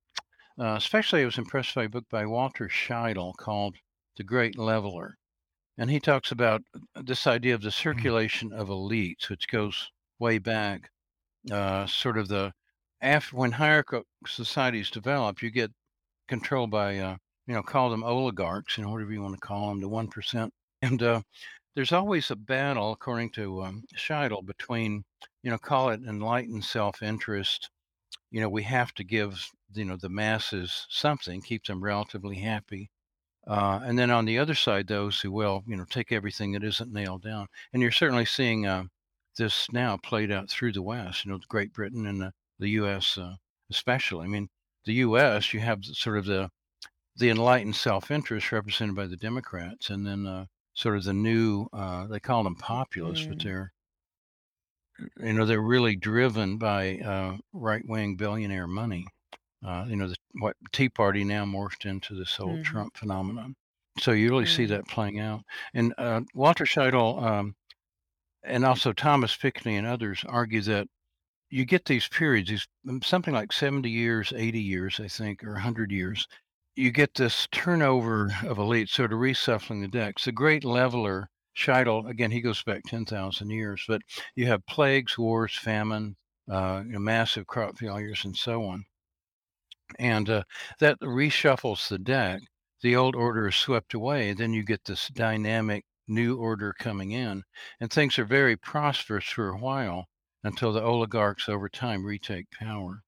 [0.60, 3.76] Uh, especially, I was impressed by a book by Walter Scheidel called
[4.16, 5.18] "The Great Leveler,"
[5.78, 6.62] and he talks about
[6.96, 10.90] this idea of the circulation of elites, which goes way back.
[11.50, 12.52] Uh, sort of the
[13.02, 15.72] after when hierarchical societies develop, you get
[16.28, 19.80] controlled by, uh, you know, call them oligarchs, know, whatever you want to call them,
[19.80, 20.50] the 1%.
[20.82, 21.20] And uh,
[21.74, 25.04] there's always a battle, according to um, Scheidel, between,
[25.42, 27.68] you know, call it enlightened self interest.
[28.30, 32.90] You know, we have to give, you know, the masses something, keep them relatively happy.
[33.46, 36.64] Uh, and then on the other side, those who will, you know, take everything that
[36.64, 37.46] isn't nailed down.
[37.72, 38.84] And you're certainly seeing uh,
[39.36, 43.18] this now played out through the West, you know, Great Britain and the, the U.S.
[43.18, 43.36] Uh,
[43.70, 44.24] especially.
[44.24, 44.48] I mean,
[44.84, 45.52] the U.S.
[45.54, 46.50] you have sort of the
[47.16, 52.06] the enlightened self-interest represented by the Democrats, and then uh, sort of the new uh,
[52.08, 53.72] they call them populists, but Mm, they're
[55.18, 59.06] you know they're really driven by uh, right-wing billionaire money.
[59.64, 63.54] Uh, you know the, what Tea Party now morphed into this whole mhm, Trump phenomenon.
[64.00, 65.42] So you really see mm, that playing out.
[65.74, 67.54] And uh, Walter Scheidel um,
[68.44, 70.88] and also Thomas Piketty and others argue that
[71.50, 75.52] you get these periods, these mm, something like 70 years, 80 years, I think, or
[75.54, 76.26] 100 years.
[76.76, 80.24] You get this turnover of elites, sort of reshuffling the decks.
[80.24, 84.02] The great leveler, Scheidel, again, he goes back 10,000 years, but
[84.36, 86.16] you have plagues, wars, famine,
[86.50, 88.84] uh, you know, massive crop failures, and so on.
[90.00, 90.42] And uh,
[90.80, 92.42] that reshuffles the deck.
[92.82, 94.32] The old order is swept away.
[94.32, 97.44] Then you get this dynamic new order coming in,
[97.78, 100.08] and things are very prosperous for a while
[100.42, 103.02] until the oligarchs over time retake power.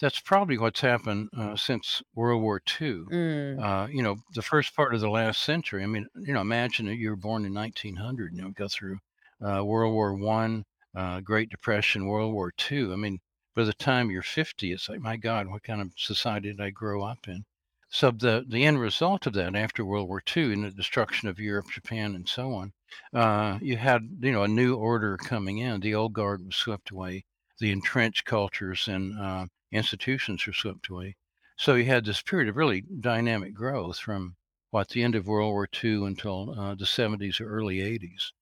[0.00, 3.04] That's probably what's happened uh, since World War II.
[3.10, 5.82] mm, Uh, you know, the first part of the last century.
[5.82, 8.34] I mean, you know, imagine that you were born in 1900.
[8.34, 8.98] You know, go through
[9.40, 10.64] uh, World War One,
[10.94, 12.92] uh, Great Depression, World War Two.
[12.92, 13.20] I mean,
[13.54, 16.70] by the time you're 50, it's like, my God, what kind of society did I
[16.70, 17.44] grow up in?
[17.90, 21.38] So the the end result of that after World War II and the destruction of
[21.38, 22.72] Europe, Japan, and so on,
[23.14, 25.80] uh, you had you know a new order coming in.
[25.80, 27.24] The old guard was swept away.
[27.58, 31.16] The entrenched cultures and uh, institutions were swept away.
[31.56, 34.36] So you had this period of really dynamic growth from
[34.70, 38.32] what the end of World War II until uh, the 70s or early 80s,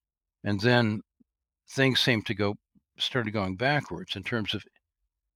[0.44, 1.02] and then
[1.68, 2.56] things seemed to go
[2.98, 4.64] started going backwards in terms of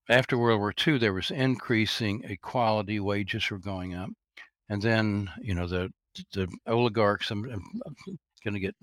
[0.08, 4.10] after World War II, there was increasing equality, wages were going up,
[4.68, 5.90] and then you know the
[6.32, 7.32] the oligarchs.
[8.44, 8.76] Going to get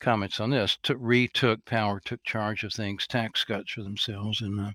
[0.00, 0.78] comments on this.
[0.82, 4.72] Took, retook power, took charge of things, tax cuts for themselves, and uh,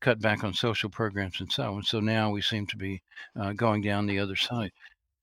[0.00, 1.82] cut back on social programs and so on.
[1.82, 3.02] So now we seem to be
[3.36, 4.72] uh, going down the other side.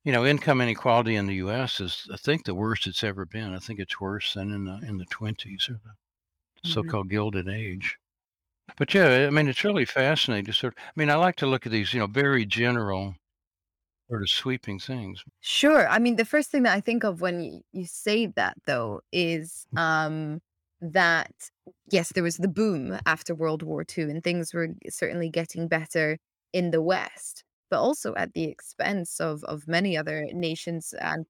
[0.03, 1.79] You know, income inequality in the U.S.
[1.81, 3.53] is, I think, the worst it's ever been.
[3.55, 5.95] I think it's worse than in the in the 20s or the
[6.63, 7.97] hmm so-called Gilded Age.
[8.77, 10.83] But yeah, I mean, it's really fascinating to sort of.
[10.83, 13.15] I mean, I like to look at these, you know, very general,
[14.11, 15.23] sort of sweeping things.
[15.41, 15.87] Sure.
[15.87, 19.01] I mean, the first thing that I think of when you, you say that, though,
[19.11, 20.41] is um,
[20.81, 21.31] that
[21.91, 26.17] yes, there was the boom after World War II, and things were certainly getting better
[26.53, 31.25] in the West, but also at the expense of of many other nations and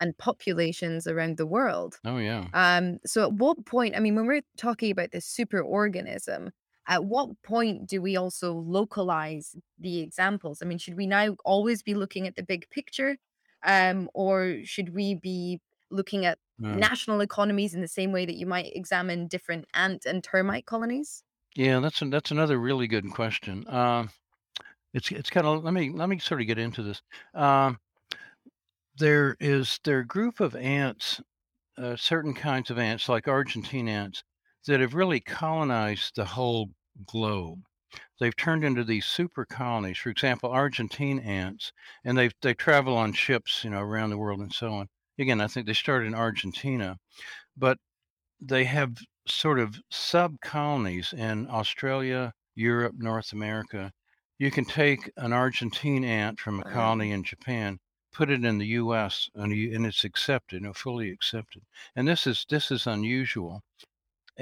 [0.00, 2.00] and populations around the world.
[2.04, 2.48] Oh yeah.
[2.54, 6.50] Um, so at what point, I mean, when we're talking about this superorganism,
[6.86, 10.62] at what point do we also localize the examples?
[10.62, 13.16] I mean, should we now always be looking at the big picture?
[13.64, 18.36] Um, or should we be looking at Uh, national economies in the same way that
[18.36, 21.22] you might examine different ant and termite colonies?
[21.54, 23.66] yeah, that's an, that's another really good question.
[23.68, 24.10] Um,
[24.94, 27.02] it's it's kind of let me let me sort of get into this.
[27.34, 27.80] Um,
[28.96, 31.20] there is there a group of ants
[31.78, 34.24] uh, certain kinds of ants, like Argentine ants,
[34.66, 36.70] that have really colonized the whole
[37.06, 37.64] globe.
[38.18, 39.98] They've turned into these super colonies.
[39.98, 41.72] For example, Argentine ants,
[42.04, 44.88] and they they travel on ships, you know, around the world and so on.
[45.18, 46.98] Again, I think they started in Argentina,
[47.56, 47.78] but
[48.40, 48.96] they have
[49.26, 53.92] sort of sub colonies in Australia, Europe, North America.
[54.38, 57.78] You can take an Argentine ant from a Um, colony in Japan,
[58.12, 59.30] put it in the U.S.
[59.34, 61.62] and, you, and it's accepted, you know, fully accepted.
[61.96, 63.62] And this is this is unusual.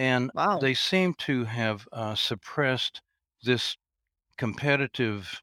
[0.01, 0.59] And wow.
[0.59, 3.03] they seem to have uh, suppressed
[3.43, 3.77] this
[4.39, 5.43] competitive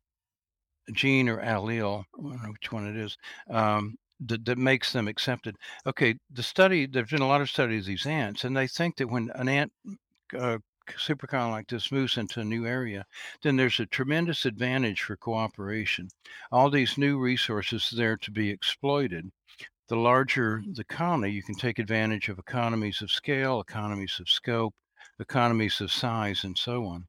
[0.93, 3.15] gene or allele, I don't know which one it is,
[3.51, 5.57] um, that, that makes them accepted.
[5.85, 8.97] Okay, the study, there's been a lot of studies of these ants, and they think
[8.97, 9.71] that when an ant
[10.35, 10.57] uh,
[10.89, 13.05] supercolony like this moves into a new area,
[13.43, 16.09] then there's a tremendous advantage for cooperation.
[16.51, 19.29] All these new resources there to be exploited.
[19.88, 24.76] The larger the colony, you can take advantage of economies of scale, economies of scope,
[25.19, 27.08] economies of size, and so on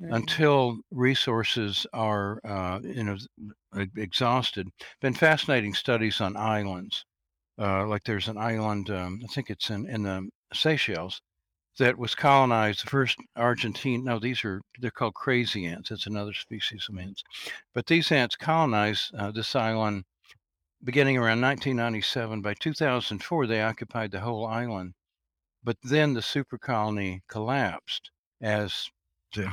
[0.00, 3.16] Mm, until resources are uh, you know
[3.96, 4.68] exhausted.
[5.00, 7.04] Been fascinating studies on islands.
[7.58, 11.20] Uh, like there's an island, um, I think it's in in the Seychelles,
[11.78, 12.84] that was colonized.
[12.84, 15.90] The first Argentine, no, these are they're called crazy ants.
[15.92, 17.22] It's another species of ants,
[17.74, 20.04] but these ants colonized uh, this island
[20.84, 22.42] beginning around 1997.
[22.42, 24.94] By 2004, they occupied the whole island
[25.64, 28.10] but then the super colony collapsed
[28.42, 28.90] as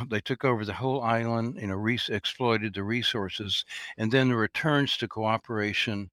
[0.09, 3.63] they took over the whole island, you know, re- exploited the resources,
[3.97, 6.11] and then the returns to cooperation,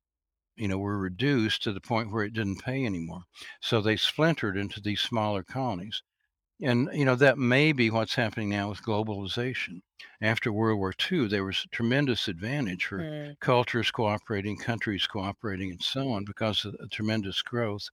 [0.57, 3.25] you know, were reduced to the point where it didn't pay anymore.
[3.61, 6.03] So they splintered into these smaller colonies.
[6.61, 9.81] And, you know, that may be what's happening now with globalization.
[10.21, 15.71] After World War II, there was a tremendous advantage for mm, cultures cooperating, countries cooperating,
[15.71, 17.89] and so on because of the tremendous growth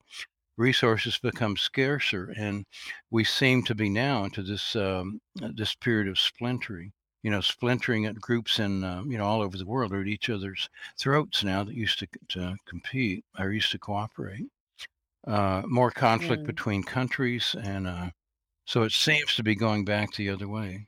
[0.57, 2.65] resources become scarcer, and
[3.11, 6.91] we seem to be now into this um, uh, this period of splintering.
[7.23, 10.07] You know, splintering at groups in uh, you know all over the world are at
[10.07, 14.45] each other's throats now that used to, to compete or used to cooperate.
[15.27, 16.47] Uh, more conflict mm.
[16.47, 18.09] between countries, and uh,
[18.65, 20.87] so it seems to be going back the other way.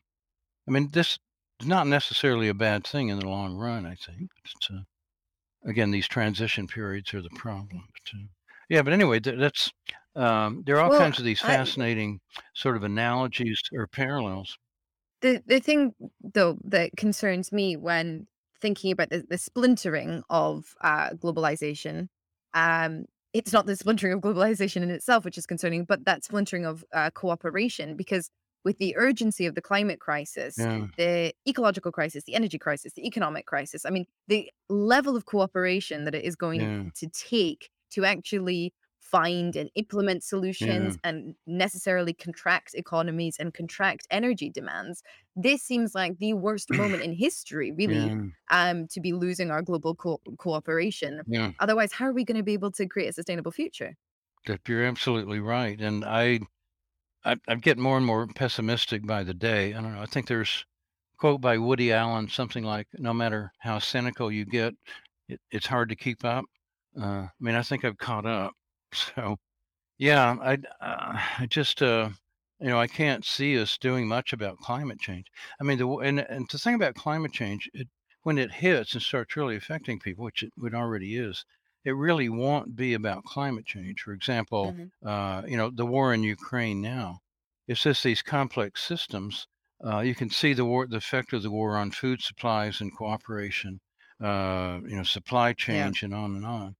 [0.67, 1.17] I mean, this
[1.61, 3.85] is not necessarily a bad thing in the long run.
[3.85, 4.29] I think.
[4.43, 4.81] It's, uh,
[5.65, 7.87] again, these transition periods are the problem.
[7.93, 8.25] But, uh,
[8.69, 9.71] yeah, but anyway, th- that's
[10.15, 12.19] um, there are all Well, kinds of these I, fascinating
[12.53, 14.57] sort of analogies or parallels.
[15.21, 18.27] The the thing though that concerns me when
[18.61, 22.09] thinking about the, the splintering of uh, globalization,
[22.53, 23.05] um,
[23.37, 26.83] it's not the splintering of globalization in itself which is concerning, but that splintering of
[26.93, 27.95] uh, cooperation.
[27.95, 28.29] Because
[28.65, 33.05] with the urgency of the climate crisis, Yeah, the ecological crisis, the energy crisis, the
[33.07, 37.69] economic crisis, I mean, the level of cooperation that it is going yeah, to take
[37.91, 38.73] to actually
[39.09, 40.23] find and implement
[40.59, 45.03] yeah, solutions and necessarily contract economies and contract energy demands
[45.35, 49.61] this seems like the worst moment in history, really, yeah, um, to be losing our
[49.61, 51.21] global co- cooperation.
[51.25, 51.51] yeah.
[51.59, 53.95] Otherwise, how are we going to be able to create a sustainable future?
[54.67, 56.39] You're absolutely right, and I,
[57.25, 59.73] I I get more and more pessimistic by the day.
[59.73, 60.01] I don't know.
[60.01, 60.65] I think there's
[61.15, 64.75] a quote by Woody Allen, something like, "No matter how cynical you get,
[65.29, 66.45] it, it's hard to keep up."
[66.99, 68.53] Uh, I mean, I think I've caught up.
[68.93, 69.37] So
[69.97, 72.11] Yeah, I uh, I just uh,
[72.59, 75.27] you know I can't see us doing much about climate change.
[75.61, 77.89] I mean, the w- and and to think about climate change, it
[78.23, 81.45] when it hits and starts really affecting people, which it, it already is,
[81.85, 84.01] it really won't be about climate change.
[84.03, 84.89] For example, Mhm.
[85.05, 87.19] uh, you know, the war in Ukraine now,
[87.67, 89.47] it's just these complex systems.
[89.85, 92.95] Uh, you can see the war, the effect of the war on food supplies and
[92.97, 93.81] cooperation.
[94.21, 95.93] uh, you know, supply Yeah.
[95.93, 96.75] change, and on and on.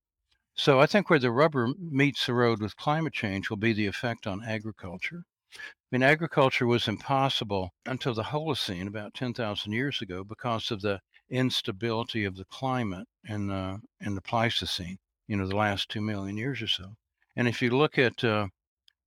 [0.58, 3.86] So I think where the rubber meets the road with climate change will be the
[3.86, 5.24] effect on agriculture.
[5.55, 5.60] I
[5.91, 12.26] mean, agriculture was impossible until the Holocene about 10,000 years ago because of the instability
[12.26, 14.97] of the climate in the in the Pleistocene.
[15.28, 16.97] You know, the last two million years or so.
[17.38, 18.49] And if you look at uh,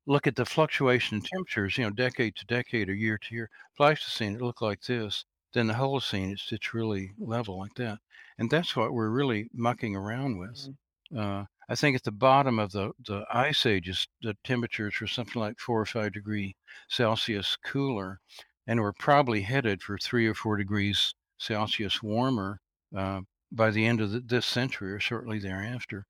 [0.06, 3.50] look at the fluctuation in temperatures, you know, decade to decade or year to year,
[3.76, 5.24] Pleistocene it looked like this.
[5.52, 8.00] Then the Holocene, it's it's really level like that,
[8.38, 10.68] and that's what we're really mucking around with.
[11.16, 15.40] Uh, I think at the bottom of the the ice ages, the temperatures were something
[15.40, 16.56] like four or five degree
[16.88, 18.20] Celsius cooler,
[18.66, 22.60] and we're probably headed for three or four degrees Celsius warmer
[22.96, 26.06] uh, by the end of the, this century or shortly thereafter.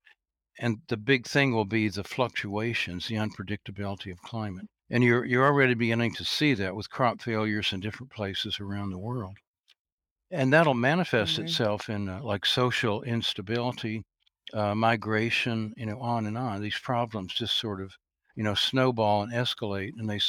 [0.59, 4.67] And the big thing will be the fluctuations, the unpredictability of climate.
[4.89, 8.91] And you're you're already beginning to see that with crop failures in different places around
[8.91, 9.37] the world.
[10.31, 11.39] And that'll manifest Mhm.
[11.39, 14.03] itself in uh, like social instability,
[14.53, 16.61] uh, migration, you know, on and on.
[16.61, 17.93] These problems just sort of,
[18.35, 20.19] you know, snowball and escalate, and they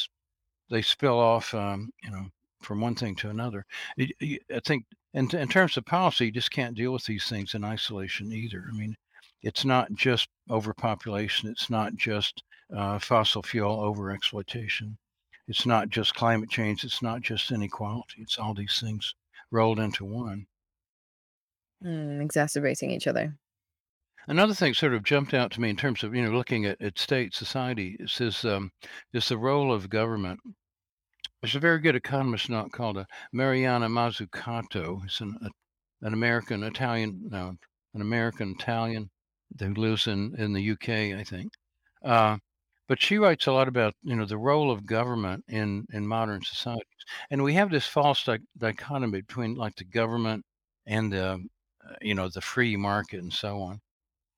[0.70, 2.26] they spill off, um, you know,
[2.62, 3.66] from one thing to another.
[3.98, 7.64] I think in, in terms of policy, you just can't deal with these things in
[7.64, 8.64] isolation either.
[8.68, 8.96] I mean,
[9.42, 11.50] it's not just overpopulation.
[11.50, 12.42] It's not just
[12.74, 14.96] uh, fossil fuel overexploitation.
[15.48, 16.84] It's not just climate change.
[16.84, 18.22] It's not just inequality.
[18.22, 19.14] It's all these things
[19.50, 20.46] rolled into one.
[21.84, 23.36] Mm, exacerbating each other.
[24.28, 26.80] Another thing sort of jumped out to me in terms of you know looking at,
[26.80, 28.70] at state society is this um,
[29.12, 30.38] is the role of government.
[31.40, 35.02] There's a very good economist now called uh, Mariana Mazzucato.
[35.02, 37.56] He's an, a, an American Italian, no,
[37.94, 39.10] an American Italian
[39.58, 41.52] who lives in, in the UK, I think.
[42.04, 42.38] Uh,
[42.88, 46.42] but she writes a lot about you know the role of government in in modern
[46.42, 46.84] societies,
[47.30, 50.44] and we have this false di- dichotomy between like the government
[50.86, 51.38] and the uh,
[52.00, 53.80] you know the free market and so on.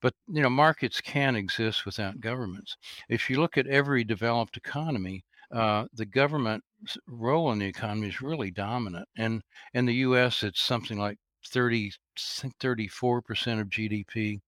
[0.05, 2.77] But you know, markets can exist without governments.
[3.09, 8.21] If you look at every developed economy, uh, the government's role in the economy is
[8.21, 9.09] really dominant.
[9.17, 9.43] And
[9.73, 14.41] in the U.S., it's something like 30, 34% of GDP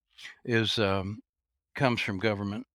[0.45, 1.21] is um,
[1.75, 2.67] comes from government.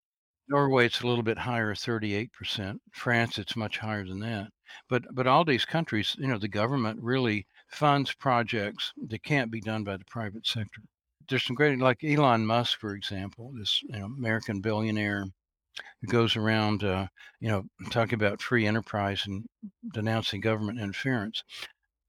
[0.50, 2.80] Norway, it's a little bit higher, 38%.
[2.94, 4.48] France, it's much higher than that.
[4.90, 9.62] But but all these countries, you know, the government really funds projects that can't be
[9.62, 10.82] done by the private sector
[11.32, 15.26] there's some great like Elon Musk, for example, this you know American billionaire
[16.02, 17.08] who goes around uh,
[17.40, 19.46] you know talking about free enterprise and
[19.94, 21.44] denouncing government interference.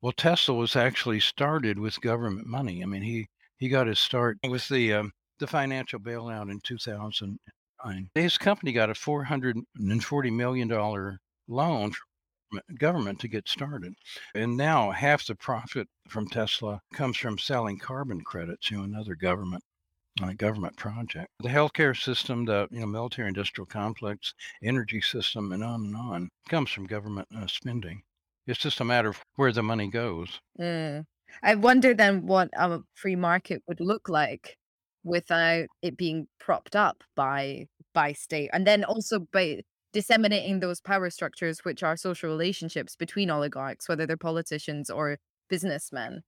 [0.03, 2.83] Well, Tesla was actually started with government money.
[2.83, 8.11] I mean, he he got his start with the um, the financial bailout in 2009.
[8.15, 11.93] His company got a 440 million dollar loan
[12.79, 13.95] government to get started.
[14.35, 19.63] And now half the profit from Tesla comes from selling carbon credits, to another government
[20.23, 21.29] uh, government project.
[21.41, 26.29] The healthcare system, the you know military industrial complex, energy system, and on and on
[26.49, 28.03] comes from government uh, spending.
[28.47, 30.41] It's just a matter of where the money goes.
[30.61, 31.05] Mm.
[31.43, 34.59] I wonder then what a free market would look like
[35.05, 39.63] without it being propped up by by state, and then also by
[39.93, 45.19] disseminating those power structures, which are social relationships between oligarchs, whether they're politicians or
[45.49, 46.23] businessmen.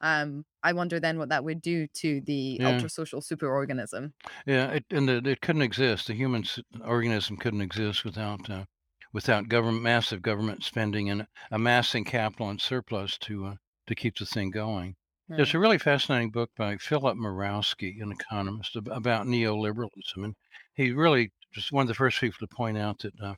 [0.00, 4.12] Um, I wonder then what that would do to the Yeah, ultra social superorganism.
[4.46, 6.06] yeah, it, and it, it couldn't exist.
[6.06, 6.44] The human
[6.84, 8.64] organism couldn't exist without uh,
[9.12, 13.54] without government, massive government spending and amassing capital and surplus to uh,
[13.86, 14.96] to keep the thing going.
[15.36, 20.34] There's Mm, a really fascinating book by Philip Mirowski, an economist, about neoliberalism, and
[20.74, 23.34] he really just one of the first people to point out that uh,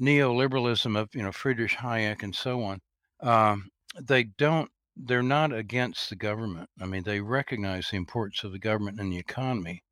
[0.00, 2.80] neoliberalism of you know Friedrich Hayek and so on,
[3.20, 3.68] um,
[4.00, 6.68] they don't they're not against the government.
[6.80, 9.82] I mean, they recognize the importance of the government in the economy.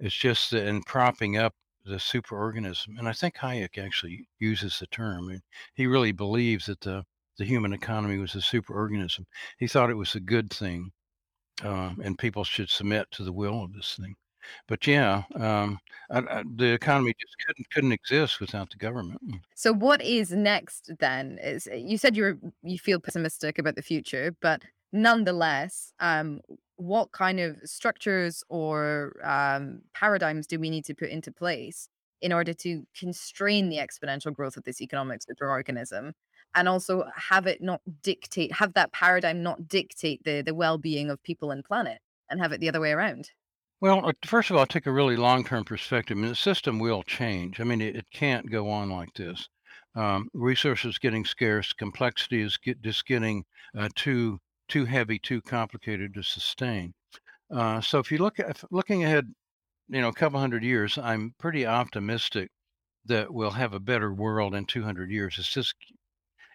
[0.00, 1.54] It's just in propping up
[1.84, 5.40] the superorganism, and I think Hayek actually uses the term.
[5.74, 7.04] He really believes that the
[7.38, 9.24] the human economy was a superorganism.
[9.58, 10.92] He thought it was a good thing
[11.62, 14.14] uh, and people should submit to the will of this thing.
[14.66, 15.78] But yeah, um,
[16.10, 19.20] I, I, the economy just couldn't couldn't exist without the government.
[19.26, 19.40] Mm.
[19.54, 21.38] So what is next then?
[21.42, 26.40] Is you said you're you feel pessimistic about the future, but nonetheless, um,
[26.76, 31.88] what kind of structures or um, paradigms do we need to put into place
[32.20, 36.12] in order to constrain the exponential growth of this economic superorganism,
[36.54, 41.22] and also have it not dictate, have that paradigm not dictate the the well-being of
[41.22, 41.98] people and planet,
[42.30, 43.30] and have it the other way around?
[43.84, 46.16] Well, uh, first of all, take a really long term perspective.
[46.16, 47.60] I mean, the system will change.
[47.60, 49.46] I mean, it, it can't go on like this.
[49.94, 53.44] Um, resources getting scarce, complexity is get, just getting
[53.76, 56.94] uh, too too heavy, too complicated to sustain.
[57.54, 59.26] Uh, so if you look at looking ahead,
[59.90, 62.50] you know, a couple hundred years, I'm pretty optimistic
[63.04, 65.36] that we'll have a better world in 200 years.
[65.38, 65.74] It's just,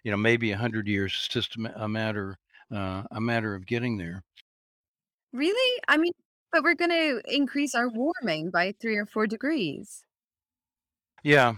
[0.02, 1.12] you know, maybe 100 years.
[1.12, 2.36] It's just a matter
[2.74, 4.24] uh, a matter of getting there.
[5.32, 5.80] Really?
[5.86, 6.12] I mean,
[6.52, 10.04] but we're going to increase our warming by three or four degrees.
[11.22, 11.54] Yeah.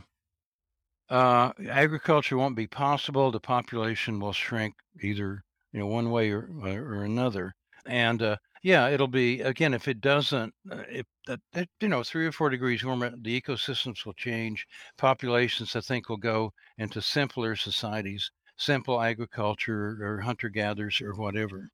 [1.08, 3.30] Uh, agriculture won't be possible.
[3.30, 7.54] The population will shrink either, you know, one way or, or another.
[7.86, 12.26] And uh, yeah, it'll be again if it doesn't, uh, if that you know three
[12.26, 14.66] or four degrees warmer, the ecosystems will change.
[14.96, 21.70] Populations, I think, will go into simpler societies, simple agriculture or hunter gatherers or whatever.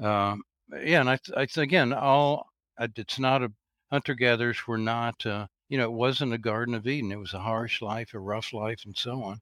[0.00, 0.42] Um,
[0.82, 2.47] yeah, and I, I again, all
[2.78, 3.52] it's not a
[3.90, 7.12] hunter gatherers were not, uh, you know, it wasn't a Garden of Eden.
[7.12, 9.40] It was a harsh life, a rough life, and so on.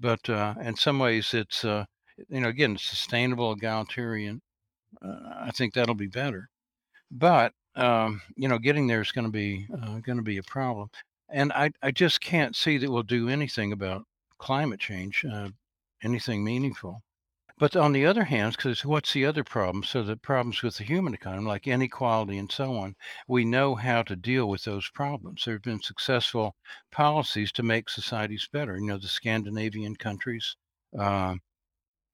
[0.00, 1.86] But uh, in some ways, it's uh,
[2.28, 4.42] you know, again, sustainable, egalitarian
[5.02, 6.50] uh, I think that'll be better.
[7.12, 10.44] But um, you know, getting there is going to be uh, going to be a
[10.44, 10.90] problem,
[11.30, 14.06] and I I just can't see that we'll do anything about
[14.38, 15.50] climate change, uh,
[16.04, 17.03] anything meaningful.
[17.58, 19.82] But on the other hand, because what's the other problem?
[19.82, 22.94] So the problems with the human economy, like inequality and so on,
[23.26, 25.44] we know how to deal with those problems.
[25.44, 26.54] There have been successful
[26.92, 28.76] policies to make societies better.
[28.76, 30.56] You know, the Scandinavian countries,
[30.96, 31.36] uh,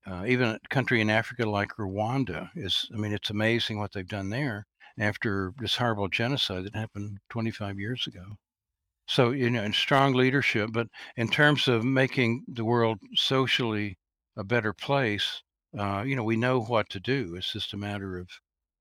[0.07, 4.07] uh, even a country in Africa like Rwanda is, I mean, it's amazing what they've
[4.09, 4.67] done there
[4.99, 8.37] after this horrible genocide that happened 25 years ago.
[9.07, 13.99] So, you know, and strong leadership, but in terms of making the world socially
[14.41, 15.43] a better place,
[15.79, 17.35] uh, you know, we know what to do.
[17.37, 18.29] It's just a matter of,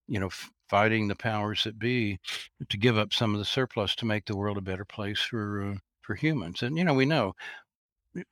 [0.08, 2.18] you know, f- fighting the powers that be
[2.70, 5.74] to give up some of the surplus to make the world a better place for
[5.74, 6.64] uh, for humans.
[6.64, 7.34] And you know, we know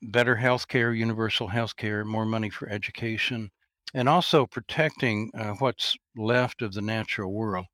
[0.02, 3.52] better health care, universal health care, more money for education,
[3.94, 7.66] and also protecting uh, what's left of the natural world.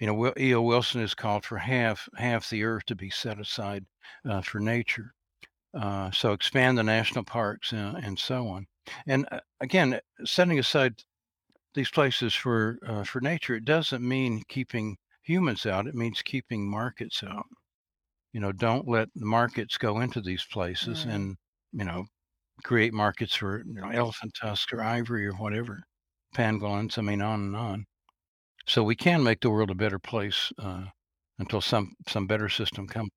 [0.00, 0.62] You know, E.O.
[0.62, 3.84] Wilson has called for half half the earth to be set aside
[4.28, 5.12] uh, for nature.
[5.78, 8.66] Uh, so expand the national parks uh, and so on.
[9.06, 11.04] And uh, again, setting aside
[11.74, 15.86] these places for uh, for nature, it doesn't mean keeping humans out.
[15.88, 17.46] It means keeping markets out.
[18.32, 21.14] You know, don't let the markets go into these places Mm.
[21.14, 21.36] and
[21.72, 22.06] you know,
[22.64, 25.84] create markets for you know, elephant tusk or ivory or whatever,
[26.36, 26.98] pangolins.
[26.98, 27.86] I mean, on and on.
[28.66, 30.86] So we can make the world a better place uh,
[31.38, 33.10] until some some better system comes.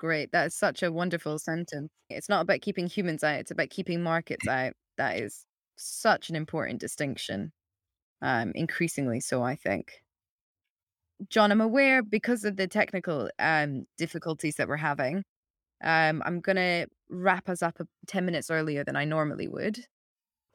[0.00, 0.32] Great.
[0.32, 1.90] That is such a wonderful sentence.
[2.08, 4.72] It's not about keeping humans out, it's about keeping markets out.
[4.96, 5.44] That is
[5.76, 7.52] such an important distinction.
[8.22, 10.02] Um, increasingly so, I think.
[11.28, 15.22] John, I'm aware because of the technical um difficulties that we're having.
[15.84, 19.84] Um, I'm gonna wrap us up 10 minutes earlier than I normally would.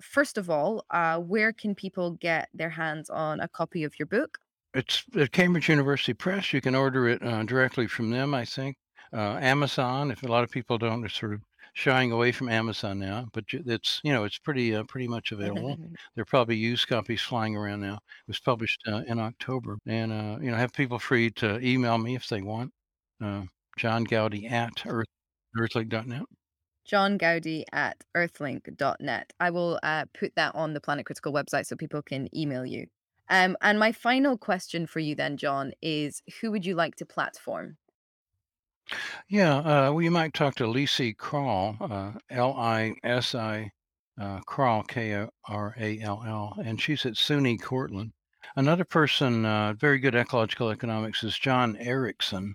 [0.01, 4.07] First of all, uh, where can people get their hands on a copy of your
[4.07, 4.39] book?
[4.73, 6.51] It's at Cambridge University Press.
[6.51, 8.77] You can order it uh, directly from them, I think.
[9.13, 11.41] Uh, Amazon, if a lot of people don't, they're sort of
[11.73, 15.77] shying away from Amazon now, but it's you know it's pretty uh, pretty much available.
[16.15, 17.95] There are probably used copies flying around now.
[17.95, 21.97] It was published uh, in October, and uh, you know have people free to email
[21.97, 22.71] me if they want.
[23.23, 23.43] Uh,
[23.77, 25.07] John Gowdy at earth,
[25.57, 26.23] earthlink.net.
[26.85, 29.33] John Gowdy at earthlink.net.
[29.39, 32.87] I will uh, put that on the Planet Critical website so people can email you.
[33.27, 37.05] Um, and my final question for you then, John, is who would you like to
[37.05, 37.77] platform?
[39.27, 43.71] Yeah, uh, well, you might talk to Lisi Krall, uh, L-I-S-I,
[44.21, 44.83] uh, Krall,
[46.65, 48.13] and she's at SUNY Cortland.
[48.55, 52.53] Another person, uh, very good ecological economics, is John Erickson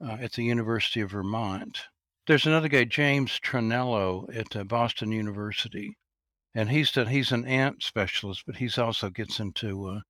[0.00, 1.82] uh, at the University of Vermont.
[2.26, 5.96] There's another guy, James Traniello, at uh, Boston University,
[6.54, 10.00] and he's done, he's an ant specialist, but he's also gets into uh,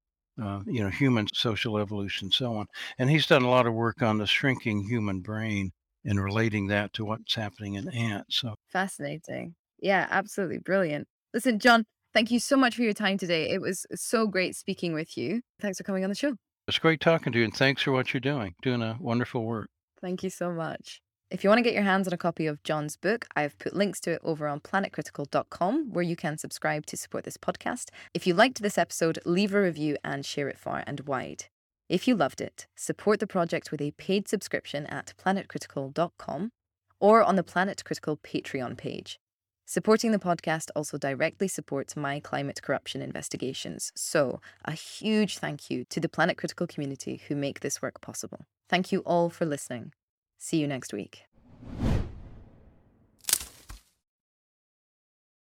[0.43, 2.67] uh, you know human social evolution, and so on.
[2.99, 5.71] And he's done a lot of work on the shrinking human brain
[6.05, 8.41] and relating that to what's happening in ants.
[8.41, 9.55] So Fascinating.
[9.81, 11.07] Yeah, absolutely brilliant.
[11.35, 11.85] Listen, John,
[12.15, 13.51] thank you so much for your time today.
[13.51, 15.43] It was so great speaking with you.
[15.61, 16.35] Thanks for coming on the show.
[16.67, 18.55] it's great talking to you, and thanks for what you're doing.
[18.63, 19.69] Doing a wonderful work.
[20.01, 21.01] Thank you so much.
[21.31, 23.77] If you want to get your hands on a copy of John's book, I've put
[23.77, 27.91] links to it over on planetcritical.com where you can subscribe to support this podcast.
[28.15, 31.45] If you liked this episode, leave a review and share it far and wide.
[31.87, 36.51] If you loved it, support the project with a paid subscription at planetcritical.com
[36.99, 39.19] or on the Planet Critical Patreon page.
[39.67, 43.93] Supporting the podcast also directly supports my climate corruption investigations.
[43.95, 48.47] So, a huge thank you to the Planet Critical community who make this work possible.
[48.71, 49.93] Thank you all for listening.
[50.39, 51.25] See you next week.